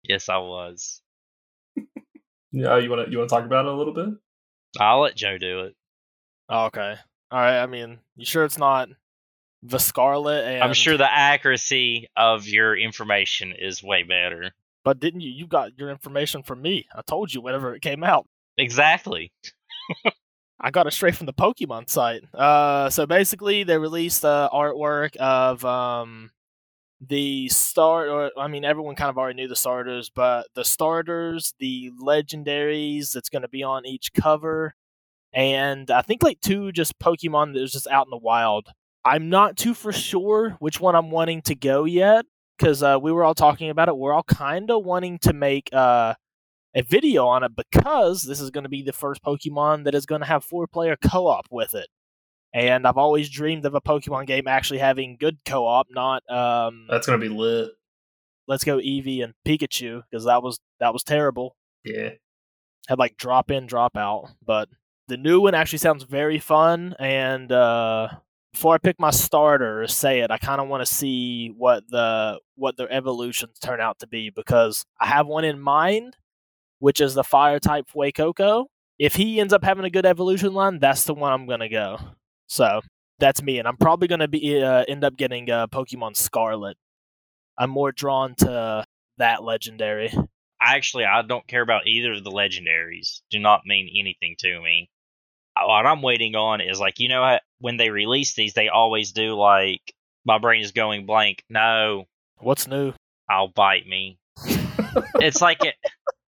[0.02, 1.00] Yes, I was.
[2.50, 4.08] Yeah, you want to you want to talk about it a little bit?
[4.80, 5.76] I'll let Joe do it.
[6.48, 6.96] Oh, okay.
[7.30, 7.62] All right.
[7.62, 8.88] I mean, you sure it's not
[9.62, 10.44] the Scarlet?
[10.44, 14.52] And I'm sure the accuracy of your information is way better.
[14.84, 15.30] But didn't you?
[15.30, 16.86] You got your information from me.
[16.94, 18.26] I told you whenever it came out.
[18.56, 19.30] Exactly.
[20.60, 22.22] I got it straight from the Pokemon site.
[22.34, 26.30] Uh, so basically, they released the artwork of um,
[27.00, 28.08] the start.
[28.08, 33.12] Or I mean, everyone kind of already knew the starters, but the starters, the legendaries
[33.12, 34.74] that's going to be on each cover,
[35.32, 38.68] and I think like two just Pokemon that was just out in the wild.
[39.04, 42.26] I'm not too for sure which one I'm wanting to go yet
[42.58, 43.96] because uh, we were all talking about it.
[43.96, 46.14] We're all kind of wanting to make uh,
[46.74, 50.06] a video on it because this is going to be the first Pokemon that is
[50.06, 51.88] going to have four player co op with it.
[52.54, 56.86] And I've always dreamed of a Pokemon game actually having good co op, not um,
[56.88, 57.70] That's gonna be lit.
[58.46, 61.56] let's go Eevee and Pikachu because that was that was terrible.
[61.84, 62.10] Yeah.
[62.88, 64.30] Had like drop in, drop out.
[64.44, 64.68] But
[65.08, 66.94] the new one actually sounds very fun.
[66.98, 68.08] And uh,
[68.52, 71.84] before I pick my starter, or say it, I kind of want to see what
[71.90, 76.16] the what their evolutions turn out to be because I have one in mind,
[76.78, 78.64] which is the fire type Fuecoco.
[78.98, 81.98] If he ends up having a good evolution line, that's the one I'm gonna go.
[82.48, 82.80] So
[83.18, 86.76] that's me, and I'm probably gonna be uh, end up getting uh, Pokemon Scarlet.
[87.56, 88.84] I'm more drawn to
[89.18, 90.12] that legendary.
[90.60, 93.20] Actually, I don't care about either of the legendaries.
[93.30, 94.90] Do not mean anything to me.
[95.56, 99.12] Uh, What I'm waiting on is like you know when they release these, they always
[99.12, 99.82] do like
[100.24, 101.44] my brain is going blank.
[101.48, 102.04] No,
[102.38, 102.92] What's new?
[103.28, 104.18] I'll bite me.
[105.16, 105.74] it's like it.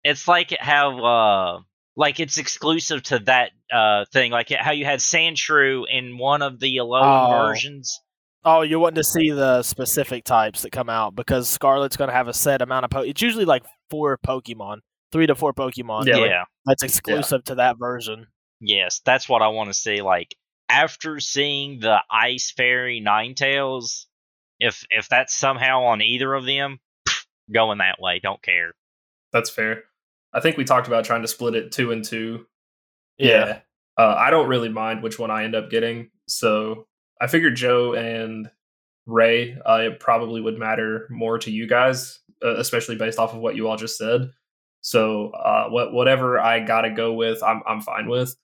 [0.04, 1.60] It's like it how uh
[1.96, 4.32] like it's exclusive to that uh thing.
[4.32, 7.48] Like how you had Sandshrew in one of the alone Oh.
[7.48, 8.00] versions.
[8.44, 12.14] Oh, you're wanting to see the specific types that come out because Scarlet's going to
[12.16, 13.02] have a set amount of po.
[13.02, 14.78] It's usually like four Pokemon,
[15.12, 16.08] three to four Pokemon.
[16.08, 18.28] Yeah, Yeah, like- that's exclusive to that version.
[18.60, 20.02] yes, that's what I want to see.
[20.02, 20.34] Like
[20.70, 24.06] after seeing the Ice Fairy Ninetales,
[24.60, 28.72] if if that's somehow on either of them, pff, going that way, don't care.
[29.34, 29.84] That's fair.
[30.34, 32.46] I think we talked about trying to split it two and two.
[33.18, 33.60] Yeah.
[33.98, 36.10] Uh, I don't really mind which one I end up getting.
[36.28, 36.88] So
[37.20, 38.50] I figured Joe and
[39.06, 43.40] Ray, uh, it probably would matter more to you guys, uh, especially based off of
[43.40, 44.32] what you all just said.
[44.82, 48.36] So uh, what whatever I gotta go with, I'm I'm fine with.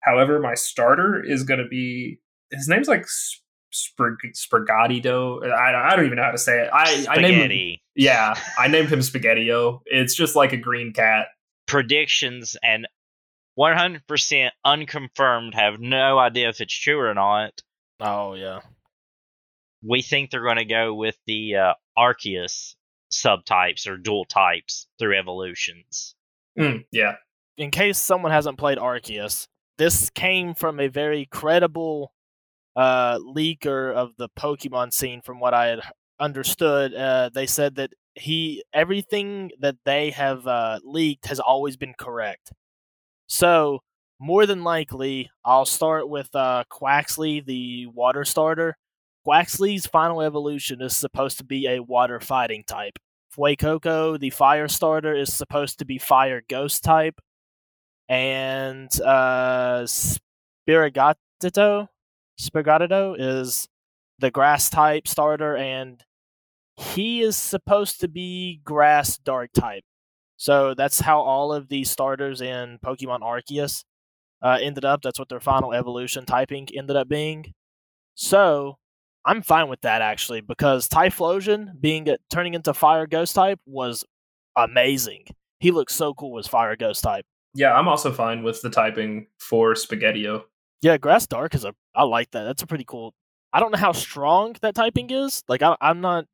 [0.00, 2.20] However, my starter is gonna be
[2.50, 3.06] his name's like
[3.70, 5.50] Sprig- Sprigatito.
[5.50, 6.70] I, I don't even know how to say it.
[6.72, 9.80] I I named him, Spaghetti yeah, I named him Spaghettio.
[9.86, 11.28] It's just like a green cat.
[11.66, 12.86] Predictions and
[13.58, 15.54] 100% unconfirmed.
[15.54, 17.62] Have no idea if it's true or not.
[18.00, 18.60] Oh yeah.
[19.82, 22.74] we think they're going to go with the uh, Arceus
[23.10, 26.14] subtypes or dual types through evolutions.
[26.58, 27.14] Mm, yeah,
[27.56, 29.46] In case someone hasn't played Arceus,
[29.78, 32.12] this came from a very credible
[32.74, 35.22] uh, leaker of the Pokemon scene.
[35.22, 35.80] From what I had
[36.18, 41.94] understood, uh, they said that he everything that they have uh, leaked has always been
[41.98, 42.52] correct.
[43.28, 43.80] So
[44.18, 48.76] more than likely, I'll start with uh, Quaxly, the water starter.
[49.26, 52.98] Quaxly's final evolution is supposed to be a water fighting type.
[53.36, 57.20] Fuecoco, the fire starter, is supposed to be fire ghost type.
[58.08, 59.84] And uh,
[60.68, 61.88] Spirigatito,
[62.40, 63.68] Spirigatito is
[64.18, 66.02] the grass type starter, and
[66.76, 69.84] he is supposed to be grass dark type.
[70.36, 73.84] So that's how all of the starters in Pokemon Arceus
[74.42, 75.00] uh, ended up.
[75.02, 77.54] That's what their final evolution typing ended up being.
[78.14, 78.76] So
[79.24, 84.04] I'm fine with that actually because Typhlosion being turning into Fire Ghost type was
[84.56, 85.24] amazing.
[85.58, 87.24] He looks so cool as Fire Ghost type.
[87.54, 87.72] yeah.
[87.74, 90.42] I'm also fine with the typing for Spaghettio.
[90.82, 91.72] Yeah, Grass Dark is a.
[91.94, 92.44] I like that.
[92.44, 93.14] That's a pretty cool.
[93.54, 95.42] I don't know how strong that typing is.
[95.48, 96.26] Like I, I'm not.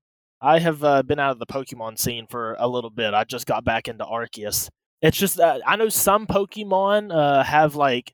[0.43, 3.15] I have uh, been out of the Pokemon scene for a little bit.
[3.15, 4.69] I just got back into Arceus.
[5.01, 8.13] It's just that I know some Pokemon uh, have like.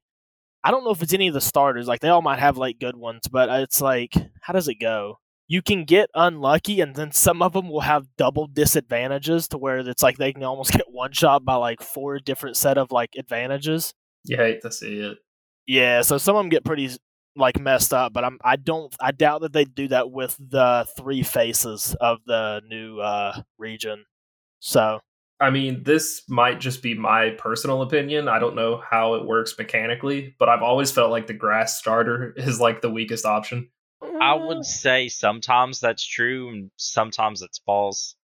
[0.64, 1.86] I don't know if it's any of the starters.
[1.86, 4.12] Like they all might have like good ones, but it's like,
[4.42, 5.18] how does it go?
[5.48, 9.78] you can get unlucky, and then some of them will have double disadvantages to where
[9.78, 13.10] it's like they can almost get one shot by like four different set of like
[13.16, 13.94] advantages.
[14.24, 15.18] You hate to see it.
[15.66, 16.90] Yeah, so some of them get pretty
[17.38, 20.86] like messed up, but I'm I don't I doubt that they do that with the
[20.96, 24.04] three faces of the new uh region.
[24.60, 25.00] So
[25.40, 28.28] I mean, this might just be my personal opinion.
[28.28, 32.32] I don't know how it works mechanically, but I've always felt like the grass starter
[32.36, 33.70] is like the weakest option.
[34.20, 38.16] I would say sometimes that's true and sometimes it's false.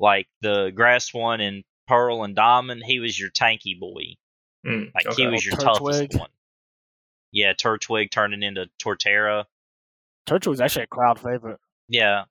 [0.00, 4.16] Like the grass one in Pearl and Diamond, he was your tanky boy.
[4.66, 5.22] Mm, Like okay.
[5.22, 6.08] he was your Turtwig.
[6.08, 6.30] toughest one.
[7.32, 9.44] Yeah, Turtwig turning into Torterra.
[10.28, 11.58] Turtwig's actually a crowd favorite.
[11.88, 12.24] Yeah.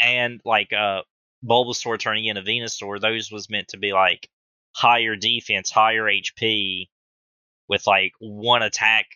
[0.00, 1.02] And like uh
[1.44, 4.28] Bulbasaur turning into Venusaur, those was meant to be like
[4.72, 6.88] higher defense, higher HP
[7.68, 9.06] with like one attack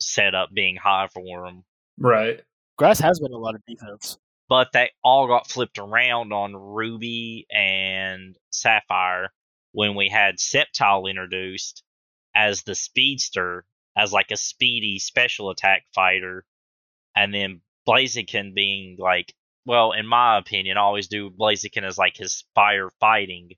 [0.00, 1.64] setup being high for him.
[1.98, 2.40] right.
[2.78, 4.18] Grass has been a lot of defense.
[4.48, 9.30] But they all got flipped around on Ruby and Sapphire
[9.72, 11.82] when we had Sceptile introduced
[12.34, 13.64] as the speedster,
[13.96, 16.44] as like a speedy special attack fighter,
[17.16, 19.34] and then Blaziken being like,
[19.66, 23.50] well, in my opinion, I always do Blaziken as like his fire fighting.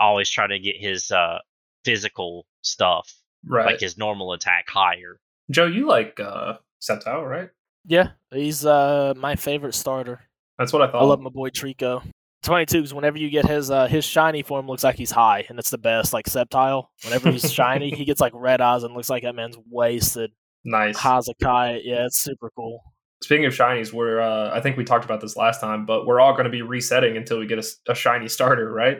[0.00, 1.38] I always try to get his uh
[1.84, 3.12] physical stuff,
[3.46, 3.66] Right.
[3.66, 5.20] like his normal attack higher.
[5.50, 7.50] Joe, you like uh Sceptile, right?
[7.86, 10.20] Yeah, he's uh my favorite starter.
[10.58, 11.02] That's what I thought.
[11.02, 12.02] I love my boy Treecko.
[12.40, 15.10] It's funny too, because whenever you get his uh, his shiny form, looks like he's
[15.10, 16.12] high, and it's the best.
[16.12, 19.56] Like Sceptile, whenever he's shiny, he gets like red eyes and looks like that man's
[19.70, 20.30] wasted.
[20.64, 20.96] nice.
[20.96, 21.82] High as a kite.
[21.84, 22.80] Yeah, it's super cool.
[23.24, 26.20] Speaking of shinies, we're uh, I think we talked about this last time, but we're
[26.20, 28.98] all going to be resetting until we get a shiny starter, right?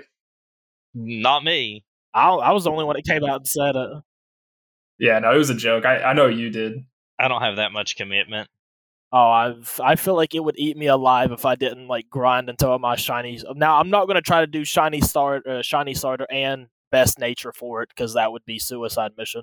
[0.95, 1.85] Not me.
[2.15, 3.89] I I was the only one that came out and said it.
[4.99, 5.85] Yeah, no, it was a joke.
[5.85, 6.85] I, I know you did.
[7.21, 8.49] I don't have that much commitment.
[9.11, 12.51] Oh, I've I feel like it would eat me alive if I didn't like grind
[12.51, 13.43] until my shinies.
[13.57, 17.19] Now I'm not going to try to do shiny start, uh, shiny starter, and best
[17.19, 19.43] nature for it because that would be suicide mission.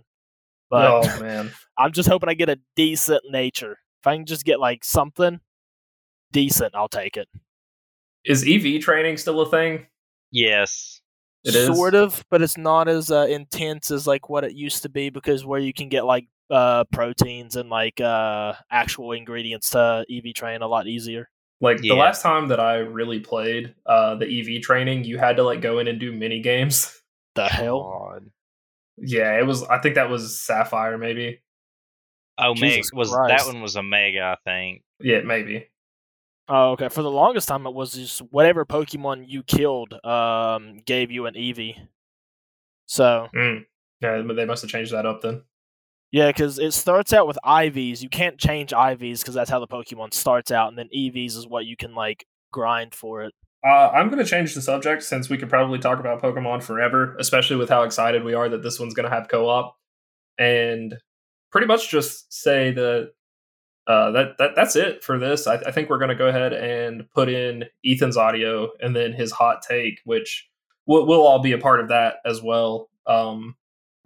[0.70, 3.80] But oh man, I'm just hoping I get a decent nature.
[4.02, 5.40] If I can just get like something
[6.32, 7.28] decent, I'll take it.
[8.24, 9.88] is EV training still a thing?
[10.32, 11.02] Yes.
[11.44, 11.68] It is?
[11.68, 15.12] sort of, but it's not as uh, intense as like what it used to be
[15.12, 20.34] because where you can get like uh, proteins and like uh, actual ingredients to EV
[20.34, 21.30] train a lot easier.
[21.62, 24.26] Like the last time that I really played uh, the
[24.58, 27.02] EV training, you had to like go in and do mini games.
[27.36, 27.82] The hell?
[27.82, 28.32] God.
[28.98, 29.62] yeah, it was.
[29.64, 31.42] I think that was Sapphire, maybe.
[32.38, 33.46] Oh, Jesus was Christ.
[33.46, 34.84] that one was Omega, I think.
[35.02, 35.68] Yeah, maybe.
[36.48, 36.88] Oh, okay.
[36.88, 41.36] For the longest time, it was just whatever Pokemon you killed um, gave you an
[41.36, 41.76] EV.
[42.86, 43.66] So Mm.
[44.00, 45.44] Yeah, they must have changed that up then.
[46.12, 48.02] Yeah, because it starts out with IVs.
[48.02, 51.48] You can't change IVs because that's how the Pokemon starts out, and then EVs is
[51.48, 53.34] what you can like grind for it.
[53.66, 57.16] Uh, I'm going to change the subject since we could probably talk about Pokemon forever,
[57.20, 59.76] especially with how excited we are that this one's going to have co-op,
[60.38, 60.96] and
[61.52, 63.12] pretty much just say that
[63.88, 65.48] uh, that that that's it for this.
[65.48, 69.14] I, I think we're going to go ahead and put in Ethan's audio and then
[69.14, 70.48] his hot take, which
[70.86, 72.90] we'll, we'll all be a part of that as well.
[73.08, 73.56] Um,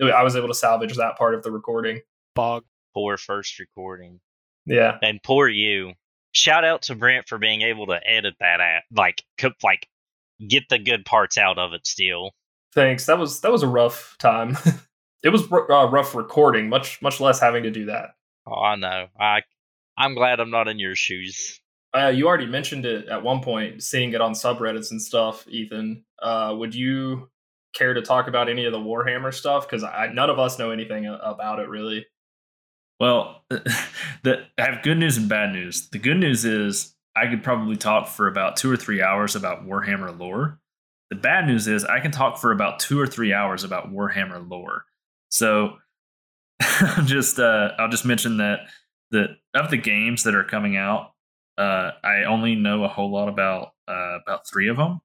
[0.01, 2.01] I was able to salvage that part of the recording.
[2.35, 2.63] Bog.
[2.93, 4.19] Poor first recording.
[4.65, 5.93] Yeah, And poor you.
[6.31, 8.81] Shout out to Brent for being able to edit that out.
[8.95, 9.87] Like co- like
[10.47, 12.31] get the good parts out of it still.
[12.73, 13.05] thanks.
[13.05, 14.57] That was that was a rough time.
[15.23, 18.11] it was r- uh, rough recording, much much less having to do that.
[18.47, 19.07] Oh, I know.
[19.19, 19.41] I
[19.97, 21.59] I'm glad I'm not in your shoes.
[21.95, 25.47] Uh, you already mentioned it at one point, seeing it on subreddits and stuff.
[25.47, 27.29] Ethan, uh, would you
[27.73, 29.67] care to talk about any of the Warhammer stuff?
[29.67, 32.05] Because none of us know anything about it really.
[32.99, 35.89] Well, the, I have good news and bad news.
[35.89, 39.65] The good news is I could probably talk for about two or three hours about
[39.65, 40.59] Warhammer lore.
[41.09, 44.47] The bad news is I can talk for about two or three hours about Warhammer
[44.47, 44.85] lore.
[45.29, 45.77] So
[47.05, 48.59] just uh, I'll just mention that
[49.11, 51.13] the of the games that are coming out,
[51.57, 54.99] uh, I only know a whole lot about uh, about three of them.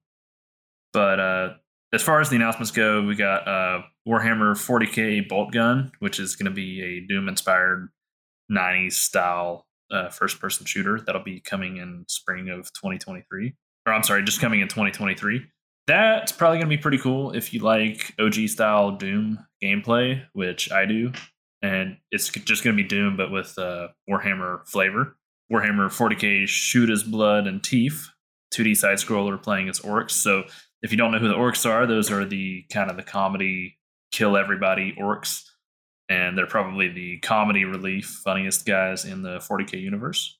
[0.93, 1.49] But uh,
[1.93, 6.45] as far as the announcements go, we got uh, Warhammer 40k Boltgun, which is going
[6.45, 7.89] to be a Doom inspired
[8.51, 13.53] 90s style uh, first person shooter that'll be coming in spring of 2023.
[13.85, 15.45] Or I'm sorry, just coming in 2023.
[15.87, 20.71] That's probably going to be pretty cool if you like OG style Doom gameplay, which
[20.71, 21.11] I do.
[21.61, 25.15] And it's just going to be Doom, but with uh, Warhammer flavor.
[25.51, 28.09] Warhammer 40k Shootas Blood and Teeth,
[28.53, 30.11] 2D side scroller playing as orcs.
[30.11, 30.45] So
[30.85, 33.79] if you don't know who the orcs are, those are the kind of the comedy
[34.11, 35.41] kill everybody orcs,
[36.09, 40.37] and they're probably the comedy relief funniest guys in the 40k universe.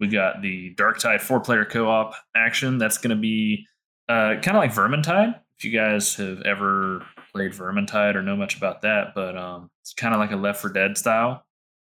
[0.00, 2.78] We got the Dark Tide four player co op action.
[2.78, 3.66] That's going to be
[4.08, 5.38] uh, kind of like Vermintide.
[5.58, 7.04] If you guys have ever
[7.34, 10.62] played Vermintide or know much about that, but um, it's kind of like a Left
[10.62, 11.44] 4 Dead style.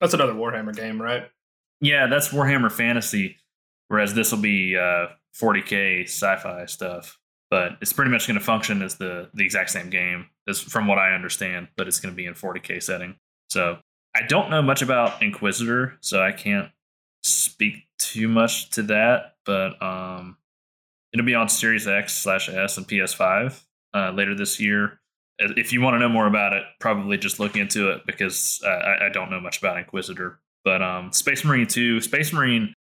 [0.02, 1.30] That's another Warhammer game, right?
[1.80, 3.38] Yeah, that's Warhammer Fantasy,
[3.88, 5.06] whereas this will be uh,
[5.40, 7.18] 40k sci-fi stuff.
[7.54, 10.88] But it's pretty much going to function as the the exact same game, as from
[10.88, 11.68] what I understand.
[11.76, 13.14] But it's going to be in 40k setting.
[13.48, 13.78] So
[14.12, 16.72] I don't know much about Inquisitor, so I can't
[17.22, 19.36] speak too much to that.
[19.46, 20.36] But um,
[21.12, 23.62] it'll be on Series X slash S and PS5
[23.94, 24.98] uh, later this year.
[25.38, 28.68] If you want to know more about it, probably just look into it because uh,
[28.68, 30.40] I, I, don't know much about Inquisitor.
[30.64, 32.74] But um, Space Marine 2, Space Marine,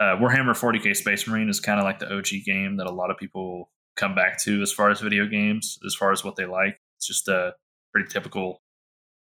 [0.00, 3.12] uh, Warhammer 40k Space Marine is kind of like the OG game that a lot
[3.12, 6.46] of people come back to as far as video games, as far as what they
[6.46, 6.80] like.
[6.96, 7.54] It's just a
[7.92, 8.62] pretty typical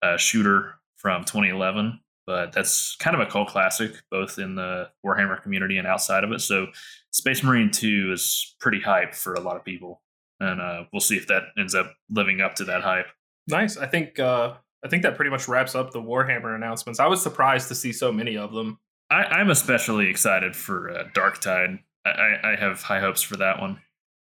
[0.02, 5.42] uh, shooter from 2011, but that's kind of a cult classic, both in the Warhammer
[5.42, 6.40] community and outside of it.
[6.40, 6.66] So
[7.12, 10.02] Space Marine 2 is pretty hype for a lot of people.
[10.40, 13.06] And uh, we'll see if that ends up living up to that hype.
[13.48, 13.76] Nice.
[13.76, 14.54] I think uh,
[14.84, 17.00] I think that pretty much wraps up the Warhammer announcements.
[17.00, 18.78] I was surprised to see so many of them.
[19.10, 21.80] I, am especially excited for uh, Darktide.
[22.04, 23.80] I, I have high hopes for that one.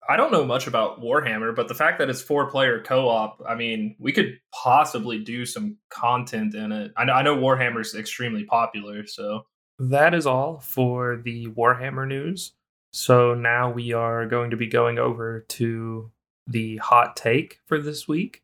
[0.10, 3.42] I don't know much about Warhammer, but the fact that it's four player co op,
[3.48, 6.94] I mean, we could possibly do some content in it.
[6.96, 9.46] I know, I know Warhammer's extremely popular, so.
[9.80, 12.54] That is all for the Warhammer news.
[12.92, 16.12] So now we are going to be going over to
[16.48, 18.44] the hot take for this week.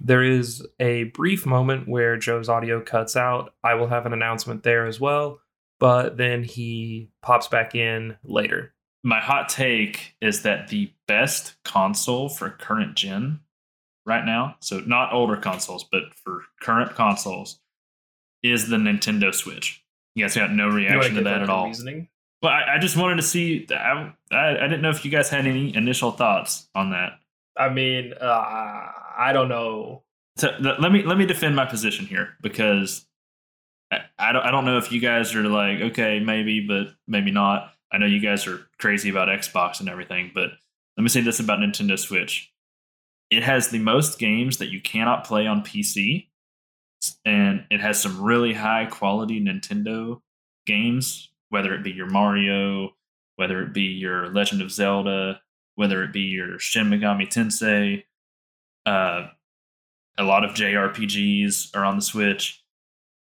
[0.00, 3.52] There is a brief moment where Joe's audio cuts out.
[3.62, 5.40] I will have an announcement there as well,
[5.78, 8.72] but then he pops back in later
[9.02, 13.40] my hot take is that the best console for current gen
[14.04, 17.60] right now, so not older consoles, but for current consoles,
[18.42, 19.84] is the Nintendo Switch.
[20.14, 21.66] You guys got no reaction to that at all.
[21.66, 22.08] Reasoning?
[22.42, 23.66] Well, I, I, just wanted to see.
[23.70, 27.18] I, I, I didn't know if you guys had any initial thoughts on that.
[27.56, 30.02] I mean, uh, I don't know.
[30.36, 33.04] So, let me let me defend my position here because
[33.90, 37.32] I, I don't I don't know if you guys are like okay maybe but maybe
[37.32, 37.72] not.
[37.92, 40.50] I know you guys are crazy about Xbox and everything, but
[40.96, 42.52] let me say this about Nintendo Switch.
[43.30, 46.28] It has the most games that you cannot play on PC,
[47.24, 50.20] and it has some really high quality Nintendo
[50.66, 52.94] games, whether it be your Mario,
[53.36, 55.40] whether it be your Legend of Zelda,
[55.76, 58.04] whether it be your Shin Megami Tensei.
[58.84, 59.28] Uh,
[60.18, 62.64] a lot of JRPGs are on the Switch.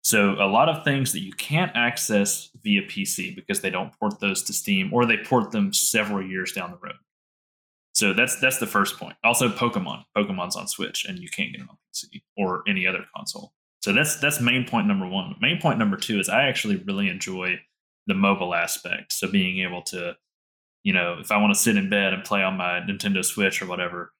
[0.05, 4.19] So a lot of things that you can't access via PC because they don't port
[4.19, 6.99] those to Steam or they port them several years down the road.
[7.95, 9.15] So that's that's the first point.
[9.23, 10.03] Also Pokemon.
[10.15, 13.53] Pokemon's on Switch and you can't get it on PC or any other console.
[13.81, 15.37] So that's that's main point number 1.
[15.41, 17.59] Main point number 2 is I actually really enjoy
[18.05, 19.11] the mobile aspect.
[19.11, 20.15] So being able to
[20.83, 23.59] you know, if I want to sit in bed and play on my Nintendo Switch
[23.59, 24.13] or whatever,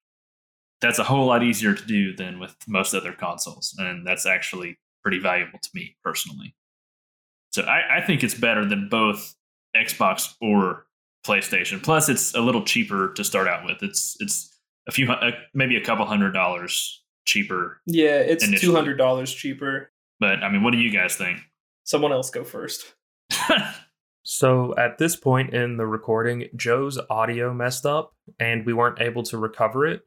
[0.81, 3.75] that's a whole lot easier to do than with most other consoles.
[3.77, 6.55] And that's actually pretty valuable to me personally.
[7.51, 9.35] So I, I think it's better than both
[9.77, 10.87] Xbox or
[11.25, 11.81] PlayStation.
[11.81, 13.77] Plus, it's a little cheaper to start out with.
[13.83, 14.51] It's it's
[14.87, 17.79] a few uh, maybe a couple hundred dollars cheaper.
[17.85, 19.91] Yeah, it's two hundred dollars cheaper.
[20.19, 21.39] But I mean, what do you guys think?
[21.83, 22.95] Someone else go first.
[24.23, 29.23] so at this point in the recording, Joe's audio messed up, and we weren't able
[29.23, 30.01] to recover it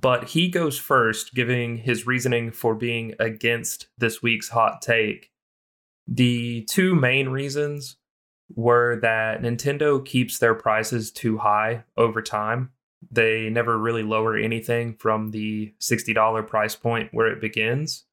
[0.00, 5.30] but he goes first, giving his reasoning for being against this week's hot take.
[6.06, 7.96] The two main reasons
[8.54, 12.70] were that Nintendo keeps their prices too high over time.
[13.10, 18.04] They never really lower anything from the $60 price point where it begins.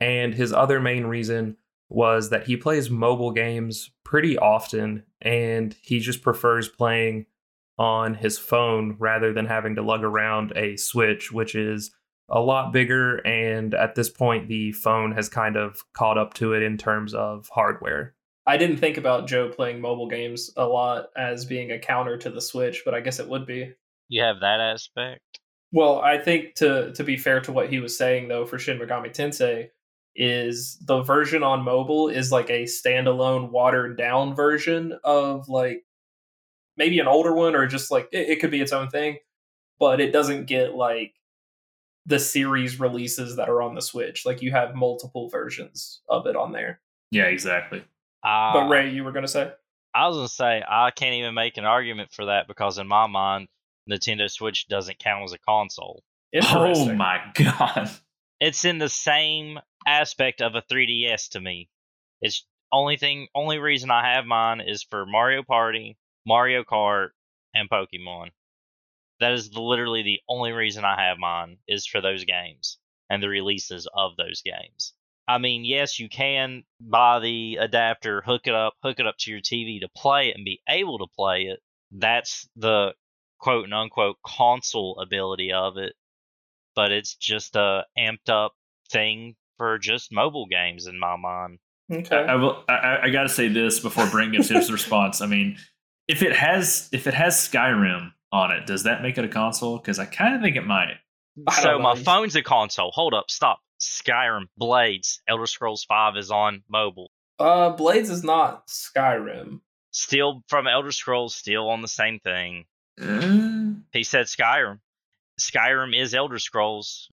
[0.00, 1.56] And his other main reason
[1.88, 7.26] was that he plays mobile games pretty often and he just prefers playing
[7.78, 11.90] on his phone rather than having to lug around a Switch, which is
[12.28, 13.16] a lot bigger.
[13.18, 17.14] And at this point, the phone has kind of caught up to it in terms
[17.14, 18.14] of hardware.
[18.46, 22.30] I didn't think about Joe playing mobile games a lot as being a counter to
[22.30, 23.72] the Switch, but I guess it would be.
[24.08, 25.20] You have that aspect.
[25.70, 28.78] Well, I think to to be fair to what he was saying though for Shin
[28.78, 29.68] Megami Tensei
[30.16, 35.84] is the version on mobile is like a standalone watered down version of like
[36.78, 39.18] maybe an older one or just like it, it could be its own thing,
[39.78, 41.12] but it doesn't get like
[42.06, 44.24] the series releases that are on the Switch.
[44.24, 46.80] Like you have multiple versions of it on there.
[47.10, 47.84] Yeah, exactly.
[48.22, 49.52] Uh, but Ray, you were gonna say?
[49.94, 53.06] I was gonna say I can't even make an argument for that because in my
[53.06, 53.48] mind,
[53.90, 56.02] Nintendo Switch doesn't count as a console.
[56.42, 57.90] Oh my god!
[58.40, 61.68] It's in the same aspect of a 3DS to me.
[62.20, 65.96] It's Only thing, only reason I have mine is for Mario Party,
[66.28, 67.08] Mario Kart,
[67.54, 68.28] and Pokemon.
[69.18, 73.22] That is the, literally the only reason I have mine is for those games and
[73.22, 74.92] the releases of those games.
[75.26, 79.30] I mean, yes, you can buy the adapter, hook it up, hook it up to
[79.30, 81.60] your TV to play it and be able to play it.
[81.90, 82.92] That's the
[83.38, 85.94] quote and unquote console ability of it.
[86.74, 88.52] But it's just a amped up
[88.90, 91.58] thing for just mobile games in my mind.
[91.90, 92.16] Okay.
[92.16, 92.62] I will.
[92.68, 95.22] I, I got to say this before Brent gives his response.
[95.22, 95.56] I mean,
[96.08, 99.78] if it has if it has Skyrim on it, does that make it a console?
[99.78, 100.96] Because I kind of think it might.
[101.62, 102.90] So my phone's a console.
[102.92, 103.60] Hold up, stop.
[103.80, 107.10] Skyrim, Blades, Elder Scrolls Five is on mobile.
[107.38, 109.60] Uh, Blades is not Skyrim.
[109.92, 112.64] Still from Elder Scrolls, still on the same thing.
[113.00, 114.80] Uh, He said Skyrim.
[115.40, 117.08] Skyrim is Elder Scrolls.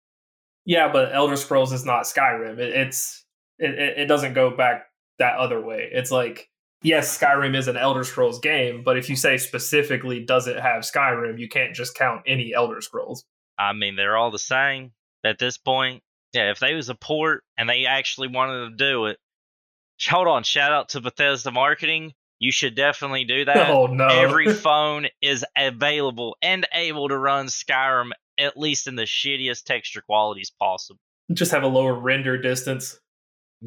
[0.64, 2.58] Yeah, but Elder Scrolls is not Skyrim.
[2.58, 3.24] It, it's
[3.58, 4.86] it, it it doesn't go back
[5.18, 5.90] that other way.
[5.92, 6.48] It's like
[6.84, 10.82] yes, Skyrim is an Elder Scrolls game, but if you say specifically does it have
[10.82, 13.24] Skyrim, you can't just count any Elder Scrolls.
[13.58, 14.92] I mean, they're all the same
[15.24, 16.02] at this point.
[16.32, 19.18] Yeah, if they was a port and they actually wanted to do it,
[20.08, 20.42] hold on.
[20.42, 22.12] Shout out to Bethesda marketing.
[22.40, 23.70] You should definitely do that.
[23.70, 24.06] oh no!
[24.06, 30.00] Every phone is available and able to run Skyrim at least in the shittiest texture
[30.02, 30.98] qualities possible.
[31.32, 32.98] just have a lower render distance.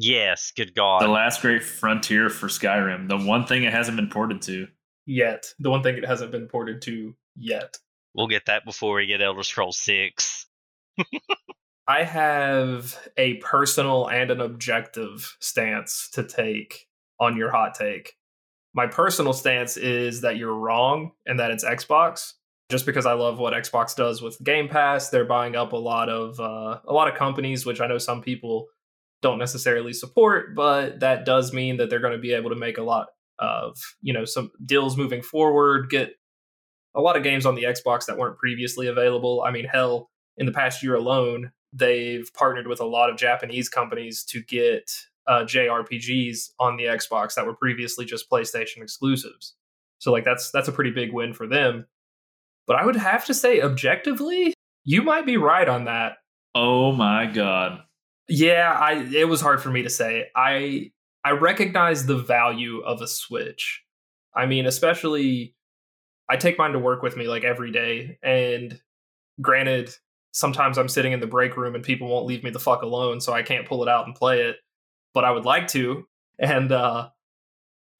[0.00, 1.02] Yes, good God.
[1.02, 3.08] the last great frontier for Skyrim.
[3.08, 4.68] The one thing it hasn't been ported to.
[5.06, 7.78] Yet the one thing it hasn't been ported to yet.
[8.14, 10.46] We'll get that before we get Elder Scrolls 6.
[11.88, 16.86] I have a personal and an objective stance to take
[17.18, 18.14] on your hot take.
[18.74, 22.34] My personal stance is that you're wrong and that it's Xbox.
[22.70, 26.08] Just because I love what Xbox does with Game Pass, they're buying up a lot
[26.08, 28.68] of uh, a lot of companies, which I know some people
[29.22, 32.78] don't necessarily support, but that does mean that they're going to be able to make
[32.78, 33.08] a lot
[33.38, 35.90] of you know some deals moving forward.
[35.90, 36.14] Get
[36.94, 39.42] a lot of games on the Xbox that weren't previously available.
[39.46, 43.68] I mean, hell, in the past year alone, they've partnered with a lot of Japanese
[43.68, 44.90] companies to get
[45.26, 49.54] uh, JRPGs on the Xbox that were previously just PlayStation exclusives.
[49.98, 51.86] So like that's that's a pretty big win for them.
[52.66, 54.54] But I would have to say objectively,
[54.84, 56.18] you might be right on that.
[56.54, 57.80] Oh my god.
[58.28, 60.26] Yeah, I it was hard for me to say.
[60.36, 60.92] I
[61.24, 63.82] I recognize the value of a Switch.
[64.34, 65.54] I mean, especially
[66.28, 68.78] I take mine to work with me like every day and
[69.40, 69.94] granted
[70.32, 73.20] sometimes I'm sitting in the break room and people won't leave me the fuck alone
[73.20, 74.56] so I can't pull it out and play it,
[75.14, 76.06] but I would like to.
[76.38, 77.08] And uh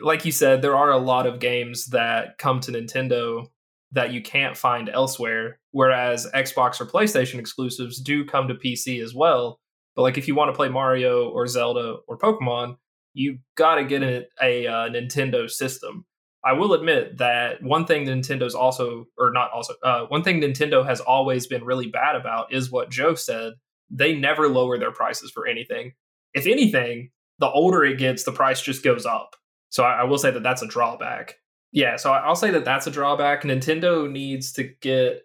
[0.00, 3.48] like you said, there are a lot of games that come to Nintendo
[3.92, 9.14] that you can't find elsewhere whereas Xbox or PlayStation exclusives do come to PC as
[9.14, 9.58] well.
[9.98, 12.76] But like if you want to play Mario or Zelda or Pokemon,
[13.14, 16.04] you got to get a, a uh, Nintendo system.
[16.44, 20.86] I will admit that one thing Nintendo's also, or not also, uh, one thing Nintendo
[20.86, 23.54] has always been really bad about is what Joe said.
[23.90, 25.94] They never lower their prices for anything.
[26.32, 29.34] If anything, the older it gets, the price just goes up.
[29.70, 31.34] So I, I will say that that's a drawback.
[31.72, 33.42] Yeah, so I'll say that that's a drawback.
[33.42, 35.22] Nintendo needs to get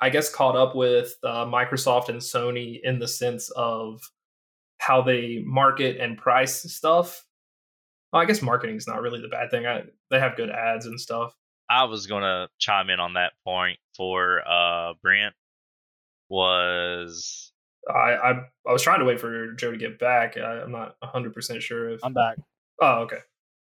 [0.00, 4.00] I guess caught up with uh, Microsoft and Sony in the sense of
[4.78, 7.24] how they market and price stuff.
[8.12, 9.66] Well, I guess marketing is not really the bad thing.
[9.66, 11.34] I, they have good ads and stuff.
[11.70, 15.34] I was going to chime in on that point for uh, Brent.
[16.28, 17.52] Was
[17.88, 18.30] I, I
[18.66, 20.36] I was trying to wait for Joe to get back.
[20.36, 22.04] I, I'm not 100 percent sure if.
[22.04, 22.38] I'm back.
[22.80, 23.18] Oh, okay.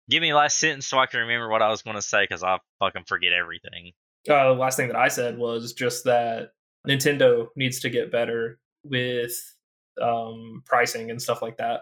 [0.10, 2.24] give me the last sentence so I can remember what I was going to say
[2.24, 3.92] because I fucking forget everything.
[4.30, 6.52] Uh, the last thing that I said was just that
[6.88, 9.34] Nintendo needs to get better with
[10.02, 11.82] um, pricing and stuff like that.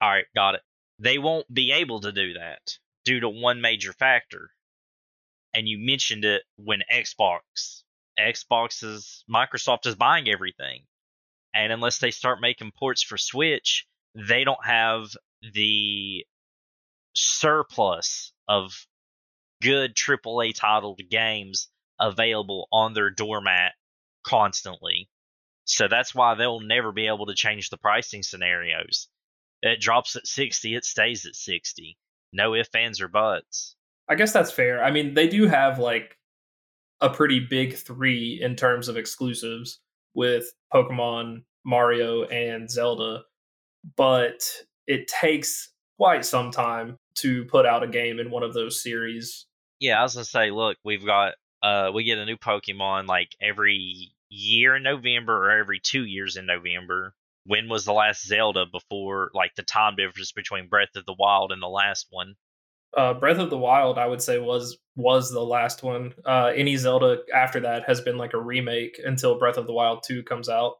[0.00, 0.62] All right, got it.
[0.98, 2.60] They won't be able to do that
[3.04, 4.50] due to one major factor.
[5.54, 7.82] And you mentioned it when Xbox,
[8.18, 10.84] Xbox is Microsoft is buying everything.
[11.54, 15.08] And unless they start making ports for Switch, they don't have
[15.52, 16.24] the
[17.14, 18.86] surplus of
[19.60, 21.68] good AAA titled games
[22.02, 23.72] available on their doormat
[24.26, 25.08] constantly.
[25.64, 29.08] So that's why they'll never be able to change the pricing scenarios.
[29.62, 31.96] It drops at 60, it stays at 60.
[32.32, 33.76] No ifs, ands, or buts.
[34.08, 34.82] I guess that's fair.
[34.82, 36.16] I mean, they do have like
[37.00, 39.80] a pretty big three in terms of exclusives
[40.14, 43.22] with Pokemon, Mario, and Zelda,
[43.96, 44.42] but
[44.86, 49.46] it takes quite some time to put out a game in one of those series.
[49.78, 53.34] Yeah, I was gonna say, look, we've got uh we get a new Pokemon like
[53.40, 57.14] every year in November or every two years in November.
[57.44, 61.52] when was the last Zelda before like the time difference between Breath of the Wild
[61.52, 62.34] and the last one?
[62.96, 66.12] Uh, Breath of the Wild, I would say was was the last one.
[66.24, 70.02] Uh, any Zelda after that has been like a remake until Breath of the Wild
[70.06, 70.74] two comes out.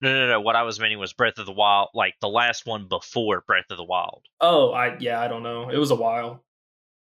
[0.00, 0.40] No, no, no.
[0.40, 3.64] What I was meaning was Breath of the Wild, like the last one before Breath
[3.70, 4.22] of the Wild.
[4.40, 5.68] Oh, I yeah, I don't know.
[5.70, 6.44] It was a while.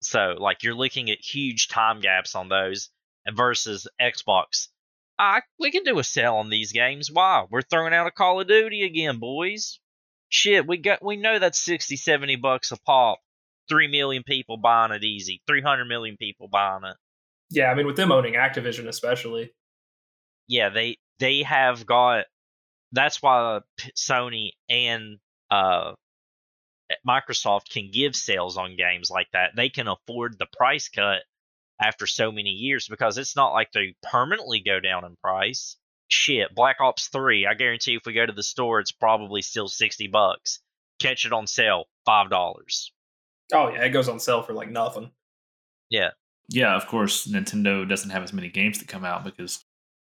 [0.01, 2.89] So, like, you're looking at huge time gaps on those,
[3.27, 4.67] versus Xbox.
[5.17, 7.09] Ah, we can do a sale on these games.
[7.11, 7.45] Why?
[7.49, 9.79] We're throwing out a Call of Duty again, boys.
[10.29, 13.19] Shit, we got we know that's 60, 70 bucks a pop.
[13.67, 15.41] Three million people buying it easy.
[15.45, 16.95] Three hundred million people buying it.
[17.51, 19.51] Yeah, I mean with them owning Activision especially.
[20.47, 22.25] Yeah, they they have got.
[22.91, 23.59] That's why
[23.95, 25.17] Sony and
[25.51, 25.93] uh,
[27.07, 29.51] Microsoft can give sales on games like that.
[29.55, 31.21] They can afford the price cut
[31.81, 35.77] after so many years because it's not like they permanently go down in price.
[36.07, 39.67] Shit, Black Ops 3, I guarantee if we go to the store, it's probably still
[39.67, 40.59] 60 bucks.
[40.99, 42.29] Catch it on sale, $5.
[43.53, 45.11] Oh, yeah, it goes on sale for like nothing.
[45.89, 46.09] Yeah.
[46.49, 49.63] Yeah, of course, Nintendo doesn't have as many games to come out because,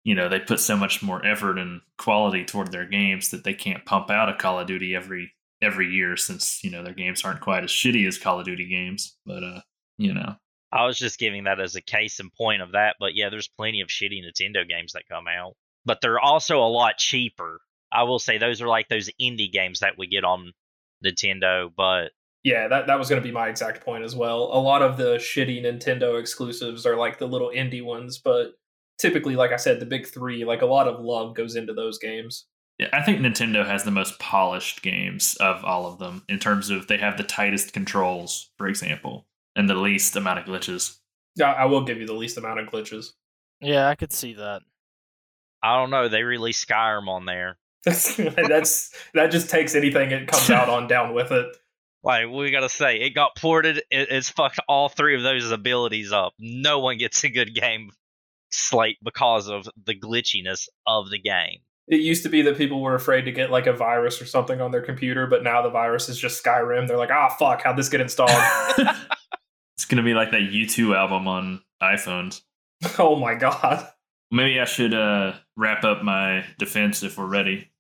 [0.03, 3.55] you know, they put so much more effort and quality toward their games that they
[3.55, 7.23] can't pump out a Call of Duty every every year since, you know, their games
[7.23, 9.17] aren't quite as shitty as Call of Duty games.
[9.27, 9.61] But uh,
[9.99, 10.37] you know,
[10.73, 12.97] I was just giving that as a case in point of that.
[12.99, 15.55] But yeah, there's plenty of shitty Nintendo games that come out,
[15.85, 17.61] but they're also a lot cheaper.
[17.93, 20.53] I will say those are like those indie games that we get on
[21.05, 22.13] Nintendo, but
[22.43, 24.51] yeah, that, that was going to be my exact point as well.
[24.53, 28.55] A lot of the shitty Nintendo exclusives are like the little indie ones, but
[28.99, 31.99] typically, like I said, the big three, like a lot of love goes into those
[31.99, 32.47] games.
[32.79, 36.71] Yeah, I think Nintendo has the most polished games of all of them in terms
[36.71, 39.27] of they have the tightest controls, for example,
[39.57, 40.99] and the least amount of glitches.
[41.37, 43.13] Yeah, I will give you the least amount of glitches.
[43.61, 44.63] Yeah, I could see that.
[45.63, 46.09] I don't know.
[46.09, 47.59] They released Skyrim on there.
[47.85, 51.47] That's that's that just takes anything it comes out on down with it.
[52.05, 53.79] Like we gotta say, it got ported.
[53.89, 56.33] It, it's fucked all three of those abilities up.
[56.37, 57.93] No one gets a good game
[58.51, 61.59] slate because of the glitchiness of the game.
[61.87, 64.61] It used to be that people were afraid to get like a virus or something
[64.61, 66.89] on their computer, but now the virus is just Skyrim.
[66.89, 68.31] They're like, ah, fuck, how'd this get installed?
[69.77, 72.43] it's gonna be like that U2 album on iPhones.
[72.99, 73.87] oh my god.
[74.31, 77.71] Maybe I should uh, wrap up my defense if we're ready.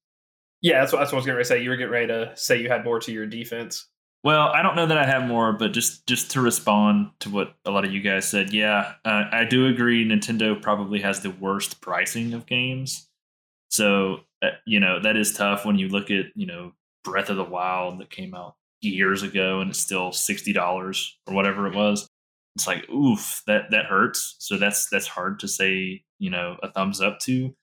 [0.60, 1.62] Yeah, that's what, that's what I was going to say.
[1.62, 3.88] You were getting ready to say you had more to your defense.
[4.22, 7.54] Well, I don't know that I have more, but just just to respond to what
[7.64, 10.06] a lot of you guys said, yeah, uh, I do agree.
[10.06, 13.08] Nintendo probably has the worst pricing of games,
[13.70, 16.72] so uh, you know that is tough when you look at you know
[17.02, 18.54] Breath of the Wild that came out
[18.90, 22.08] years ago and it's still sixty dollars or whatever it was.
[22.56, 24.36] It's like oof, that that hurts.
[24.38, 27.54] So that's that's hard to say you know a thumbs up to.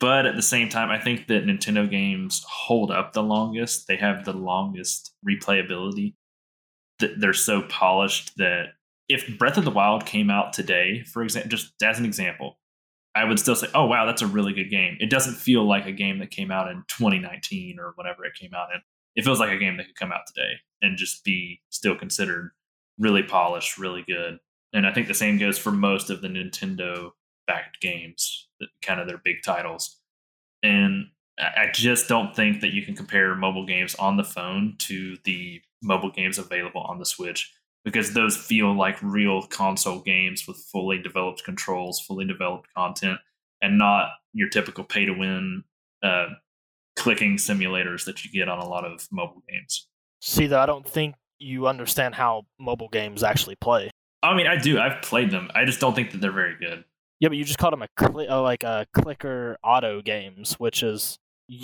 [0.00, 3.86] But at the same time, I think that Nintendo games hold up the longest.
[3.86, 6.14] They have the longest replayability.
[6.98, 8.70] They're so polished that
[9.08, 12.58] if Breath of the Wild came out today, for example, just as an example,
[13.14, 15.86] I would still say, "Oh wow, that's a really good game." It doesn't feel like
[15.86, 18.80] a game that came out in 2019 or whatever it came out in.
[19.16, 22.52] It feels like a game that could come out today and just be still considered
[22.98, 24.38] really polished, really good.
[24.72, 27.10] And I think the same goes for most of the Nintendo
[27.46, 28.48] backed games,
[28.80, 29.98] kind of their big titles.
[30.62, 31.06] And
[31.38, 35.60] I just don't think that you can compare mobile games on the phone to the
[35.82, 37.52] mobile games available on the Switch
[37.84, 43.18] because those feel like real console games with fully developed controls, fully developed content,
[43.60, 45.64] and not your typical pay to win
[46.02, 46.26] uh,
[47.02, 49.88] clicking simulators that you get on a lot of mobile games.
[50.20, 53.90] See, though, I don't think you understand how mobile games actually play.
[54.22, 54.78] I mean, I do.
[54.78, 55.50] I've played them.
[55.52, 56.84] I just don't think that they're very good.
[57.18, 60.84] Yeah, but you just called them a cli- uh, like a clicker auto games, which
[60.84, 61.18] is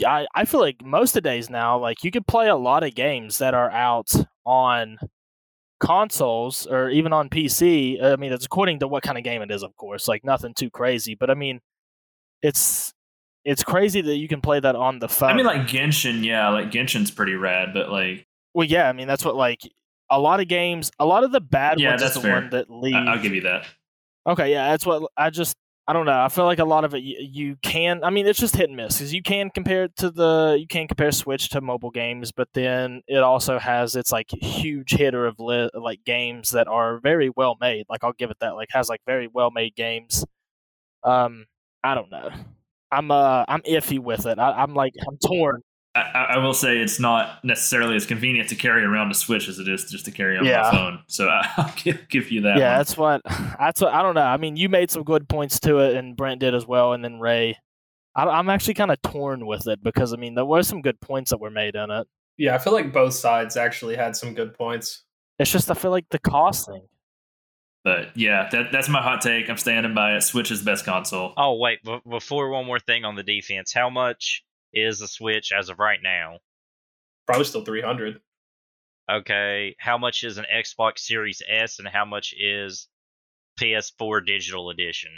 [0.04, 2.82] I I feel like most of the days now, like you could play a lot
[2.82, 4.10] of games that are out
[4.44, 4.98] on
[5.78, 8.02] consoles or even on PC.
[8.02, 10.08] I mean, it's according to what kind of game it is, of course.
[10.08, 11.60] Like nothing too crazy, but I mean,
[12.42, 12.92] it's
[13.48, 15.30] it's crazy that you can play that on the phone.
[15.30, 19.08] I mean, like Genshin, yeah, like Genshin's pretty rad, but like, well, yeah, I mean
[19.08, 19.60] that's what like
[20.10, 22.40] a lot of games, a lot of the bad yeah, ones that's is the fair.
[22.40, 22.94] one that leave.
[22.94, 23.66] I- I'll give you that.
[24.26, 25.56] Okay, yeah, that's what I just
[25.86, 26.20] I don't know.
[26.20, 28.04] I feel like a lot of it you, you can.
[28.04, 30.66] I mean, it's just hit and miss because you can compare it to the you
[30.66, 35.24] can compare Switch to mobile games, but then it also has its like huge hitter
[35.26, 37.86] of li- like games that are very well made.
[37.88, 38.54] Like I'll give it that.
[38.56, 40.26] Like has like very well made games.
[41.02, 41.46] Um,
[41.82, 42.28] I don't know.
[42.90, 44.38] I'm uh I'm iffy with it.
[44.38, 45.62] I, I'm like I'm torn.
[45.94, 49.48] I, I I will say it's not necessarily as convenient to carry around a Switch
[49.48, 50.62] as it is just to carry on Yeah.
[50.62, 50.98] my phone.
[51.08, 52.58] So I- I'll give, give you that.
[52.58, 52.78] yeah, one.
[52.78, 53.22] that's what
[53.58, 54.22] that's what I don't know.
[54.22, 57.04] I mean, you made some good points to it, and Brent did as well, and
[57.04, 57.58] then Ray.
[58.16, 61.00] I, I'm actually kind of torn with it because I mean there were some good
[61.00, 62.06] points that were made in it.
[62.36, 65.02] Yeah, I feel like both sides actually had some good points.
[65.38, 66.82] It's just I feel like the cost thing.
[67.84, 69.48] But yeah, that, that's my hot take.
[69.48, 70.22] I'm standing by it.
[70.22, 71.32] Switch is the best console.
[71.36, 74.44] Oh wait, b- before one more thing on the defense, how much
[74.74, 76.38] is the Switch as of right now?
[77.26, 78.20] Probably still 300.
[79.10, 82.88] Okay, how much is an Xbox Series S, and how much is
[83.58, 85.10] PS4 Digital Edition?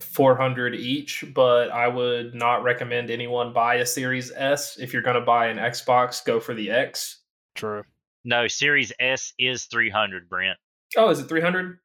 [0.00, 4.78] 400 each, but I would not recommend anyone buy a Series S.
[4.78, 7.20] If you're going to buy an Xbox, go for the X.
[7.56, 7.82] True.
[8.24, 10.58] No, Series S is 300, Brent.
[10.96, 11.78] Oh, is it 300?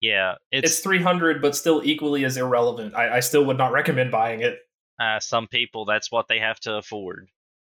[0.00, 2.94] Yeah, It's, it's, 300, but still equally as irrelevant.
[2.94, 4.58] I, I still would not recommend buying it.
[5.00, 7.28] uh, some people that's what they have to afford.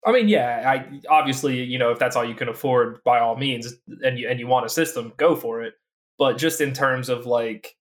[0.05, 3.35] I mean, yeah, I obviously, you know, if that's all you can afford, by all
[3.35, 3.73] means,
[4.03, 5.75] and you and you want a system, go for it.
[6.17, 7.75] But just in terms of like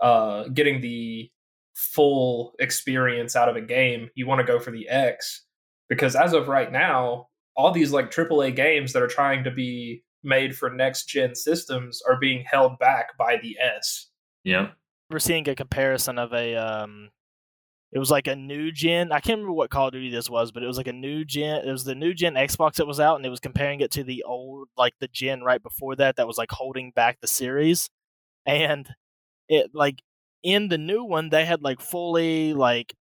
[0.00, 1.30] uh getting the
[1.74, 5.44] full experience out of a game, you want to go for the X
[5.88, 10.02] because as of right now, all these like AAA games that are trying to be
[10.24, 14.08] made for next gen systems are being held back by the S.
[14.44, 14.74] Yep.
[15.10, 17.10] We're seeing a comparison of a um
[17.94, 19.12] it was like a new gen.
[19.12, 21.24] I can't remember what Call of Duty this was, but it was like a new
[21.24, 21.64] gen.
[21.64, 24.02] It was the new gen Xbox that was out, and it was comparing it to
[24.02, 27.88] the old, like the gen right before that, that was like holding back the series.
[28.44, 28.88] And
[29.48, 30.02] it like
[30.42, 32.94] in the new one, they had like fully like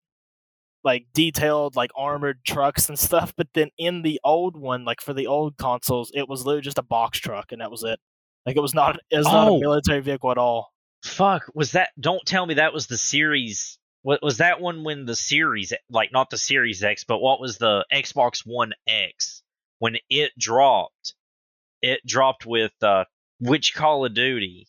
[0.84, 3.34] like detailed like armored trucks and stuff.
[3.36, 6.78] But then in the old one, like for the old consoles, it was literally just
[6.78, 7.98] a box truck, and that was it.
[8.46, 9.56] Like it was not it was not Oh.
[9.56, 10.72] a military vehicle at all.
[11.04, 11.90] Fuck, was that?
[11.98, 13.78] Don't tell me that was the Series.
[14.02, 17.58] What was that one when the Series, like not the Series X, but what was
[17.58, 19.42] the Xbox One X
[19.78, 21.14] when it dropped?
[21.82, 23.04] It dropped with uh,
[23.40, 24.68] which Call of Duty?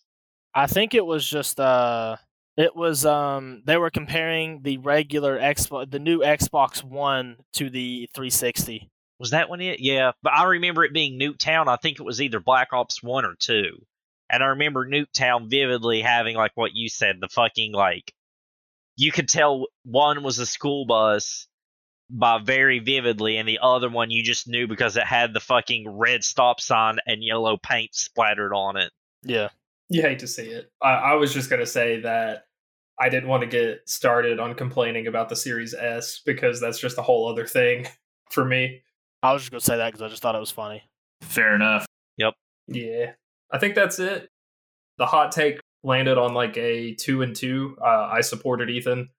[0.54, 2.18] I think it was just uh
[2.58, 8.10] it was um they were comparing the regular Xbox the new Xbox 1 to the
[8.14, 8.90] 360.
[9.20, 9.80] Was that one it?
[9.80, 11.68] Yeah, but I remember it being Nuketown.
[11.68, 13.86] I think it was either Black Ops One or Two,
[14.30, 18.12] and I remember Nuketown vividly having like what you said, the fucking like,
[18.96, 21.48] you could tell one was a school bus
[22.10, 25.88] by very vividly, and the other one you just knew because it had the fucking
[25.88, 28.92] red stop sign and yellow paint splattered on it.
[29.24, 29.50] Yeah.
[29.92, 30.72] You hate to see it.
[30.82, 32.46] I, I was just going to say that
[32.98, 36.98] I didn't want to get started on complaining about the Series S because that's just
[36.98, 37.88] a whole other thing
[38.32, 38.84] for me.
[39.22, 40.82] I was just going to say that cuz I just thought it was funny.
[41.22, 41.86] Fair enough.
[42.18, 42.34] Yep.
[42.68, 43.12] Yeah.
[43.52, 44.30] I think that's it.
[44.98, 47.78] The hot take landed on like a two and two.
[47.82, 49.10] Uh, I supported Ethan.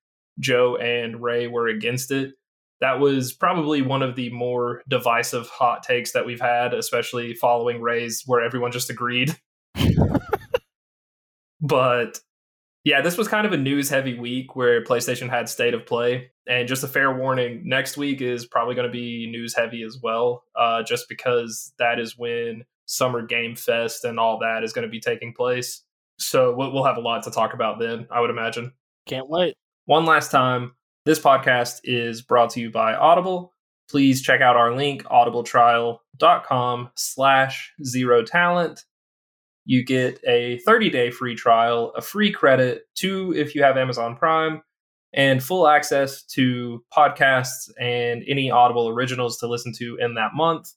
[0.41, 2.33] Joe and Ray were against it.
[2.81, 7.83] That was probably one of the more divisive hot takes that we've had, especially following
[7.83, 9.37] Ray's, where everyone just agreed.
[11.63, 12.21] but
[12.85, 16.31] yeah, this was kind of a news heavy week where PlayStation had state of play.
[16.49, 19.99] And just a fair warning next week is probably going to be news heavy as
[20.03, 24.87] well, uh, just because that is when Summer Game Fest and all that is going
[24.87, 25.83] to be taking place.
[26.19, 28.73] So we'll we'll have a lot to talk about then, I would imagine.
[29.07, 29.55] Can't wait.
[29.87, 30.73] One last time,
[31.05, 33.53] this podcast is brought to you by Audible.
[33.89, 38.85] Please check out our link, audibletrial.com slash zero talent.
[39.65, 44.63] You get a 30-day free trial, a free credit, two if you have Amazon Prime,
[45.13, 50.73] and full access to podcasts and any Audible originals to listen to in that month.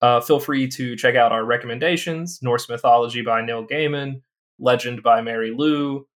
[0.00, 4.22] Uh, feel free to check out our recommendations Norse Mythology by Neil Gaiman,
[4.60, 6.06] Legend by Marie Lu,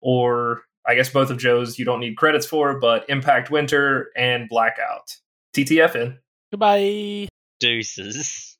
[0.00, 4.48] or I guess both of Joe's you don't need credits for, but Impact Winter and
[4.48, 5.16] Blackout.
[5.54, 6.18] TTFN.
[6.52, 7.28] Goodbye.
[7.60, 8.55] Deuces.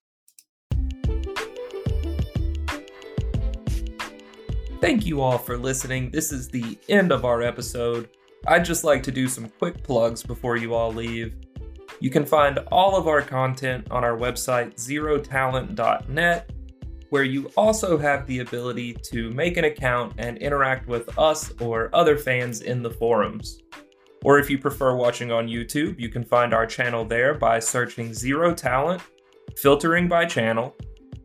[4.79, 6.11] Thank you all for listening.
[6.11, 8.11] This is the end of our episode.
[8.47, 11.35] I'd just like to do some quick plugs before you all leave.
[11.99, 16.51] You can find all of our content on our website, zerotalent.net,
[17.09, 21.89] where you also have the ability to make an account and interact with us or
[21.95, 23.63] other fans in the forums.
[24.25, 28.13] Or if you prefer watching on YouTube, you can find our channel there by searching
[28.13, 29.01] Zero Talent,
[29.57, 30.77] filtering by channel,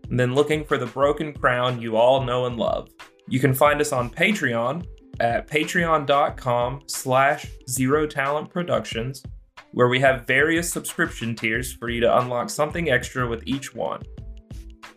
[0.09, 2.89] and then looking for the broken crown you all know and love.
[3.31, 4.85] You can find us on Patreon
[5.21, 9.23] at patreon.com slash zero talent productions,
[9.71, 14.01] where we have various subscription tiers for you to unlock something extra with each one.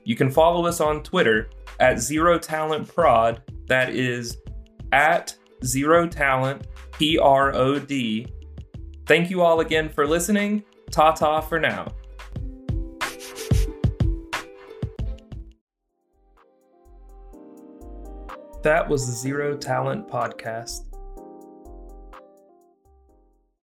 [0.03, 1.49] You can follow us on Twitter
[1.79, 4.37] at zero talent prod, that is
[4.91, 8.27] at zero talent P R O D.
[9.07, 10.65] Thank you all again for listening.
[10.91, 11.87] Ta ta for now.
[18.65, 20.94] That was the Zero Talent Podcast.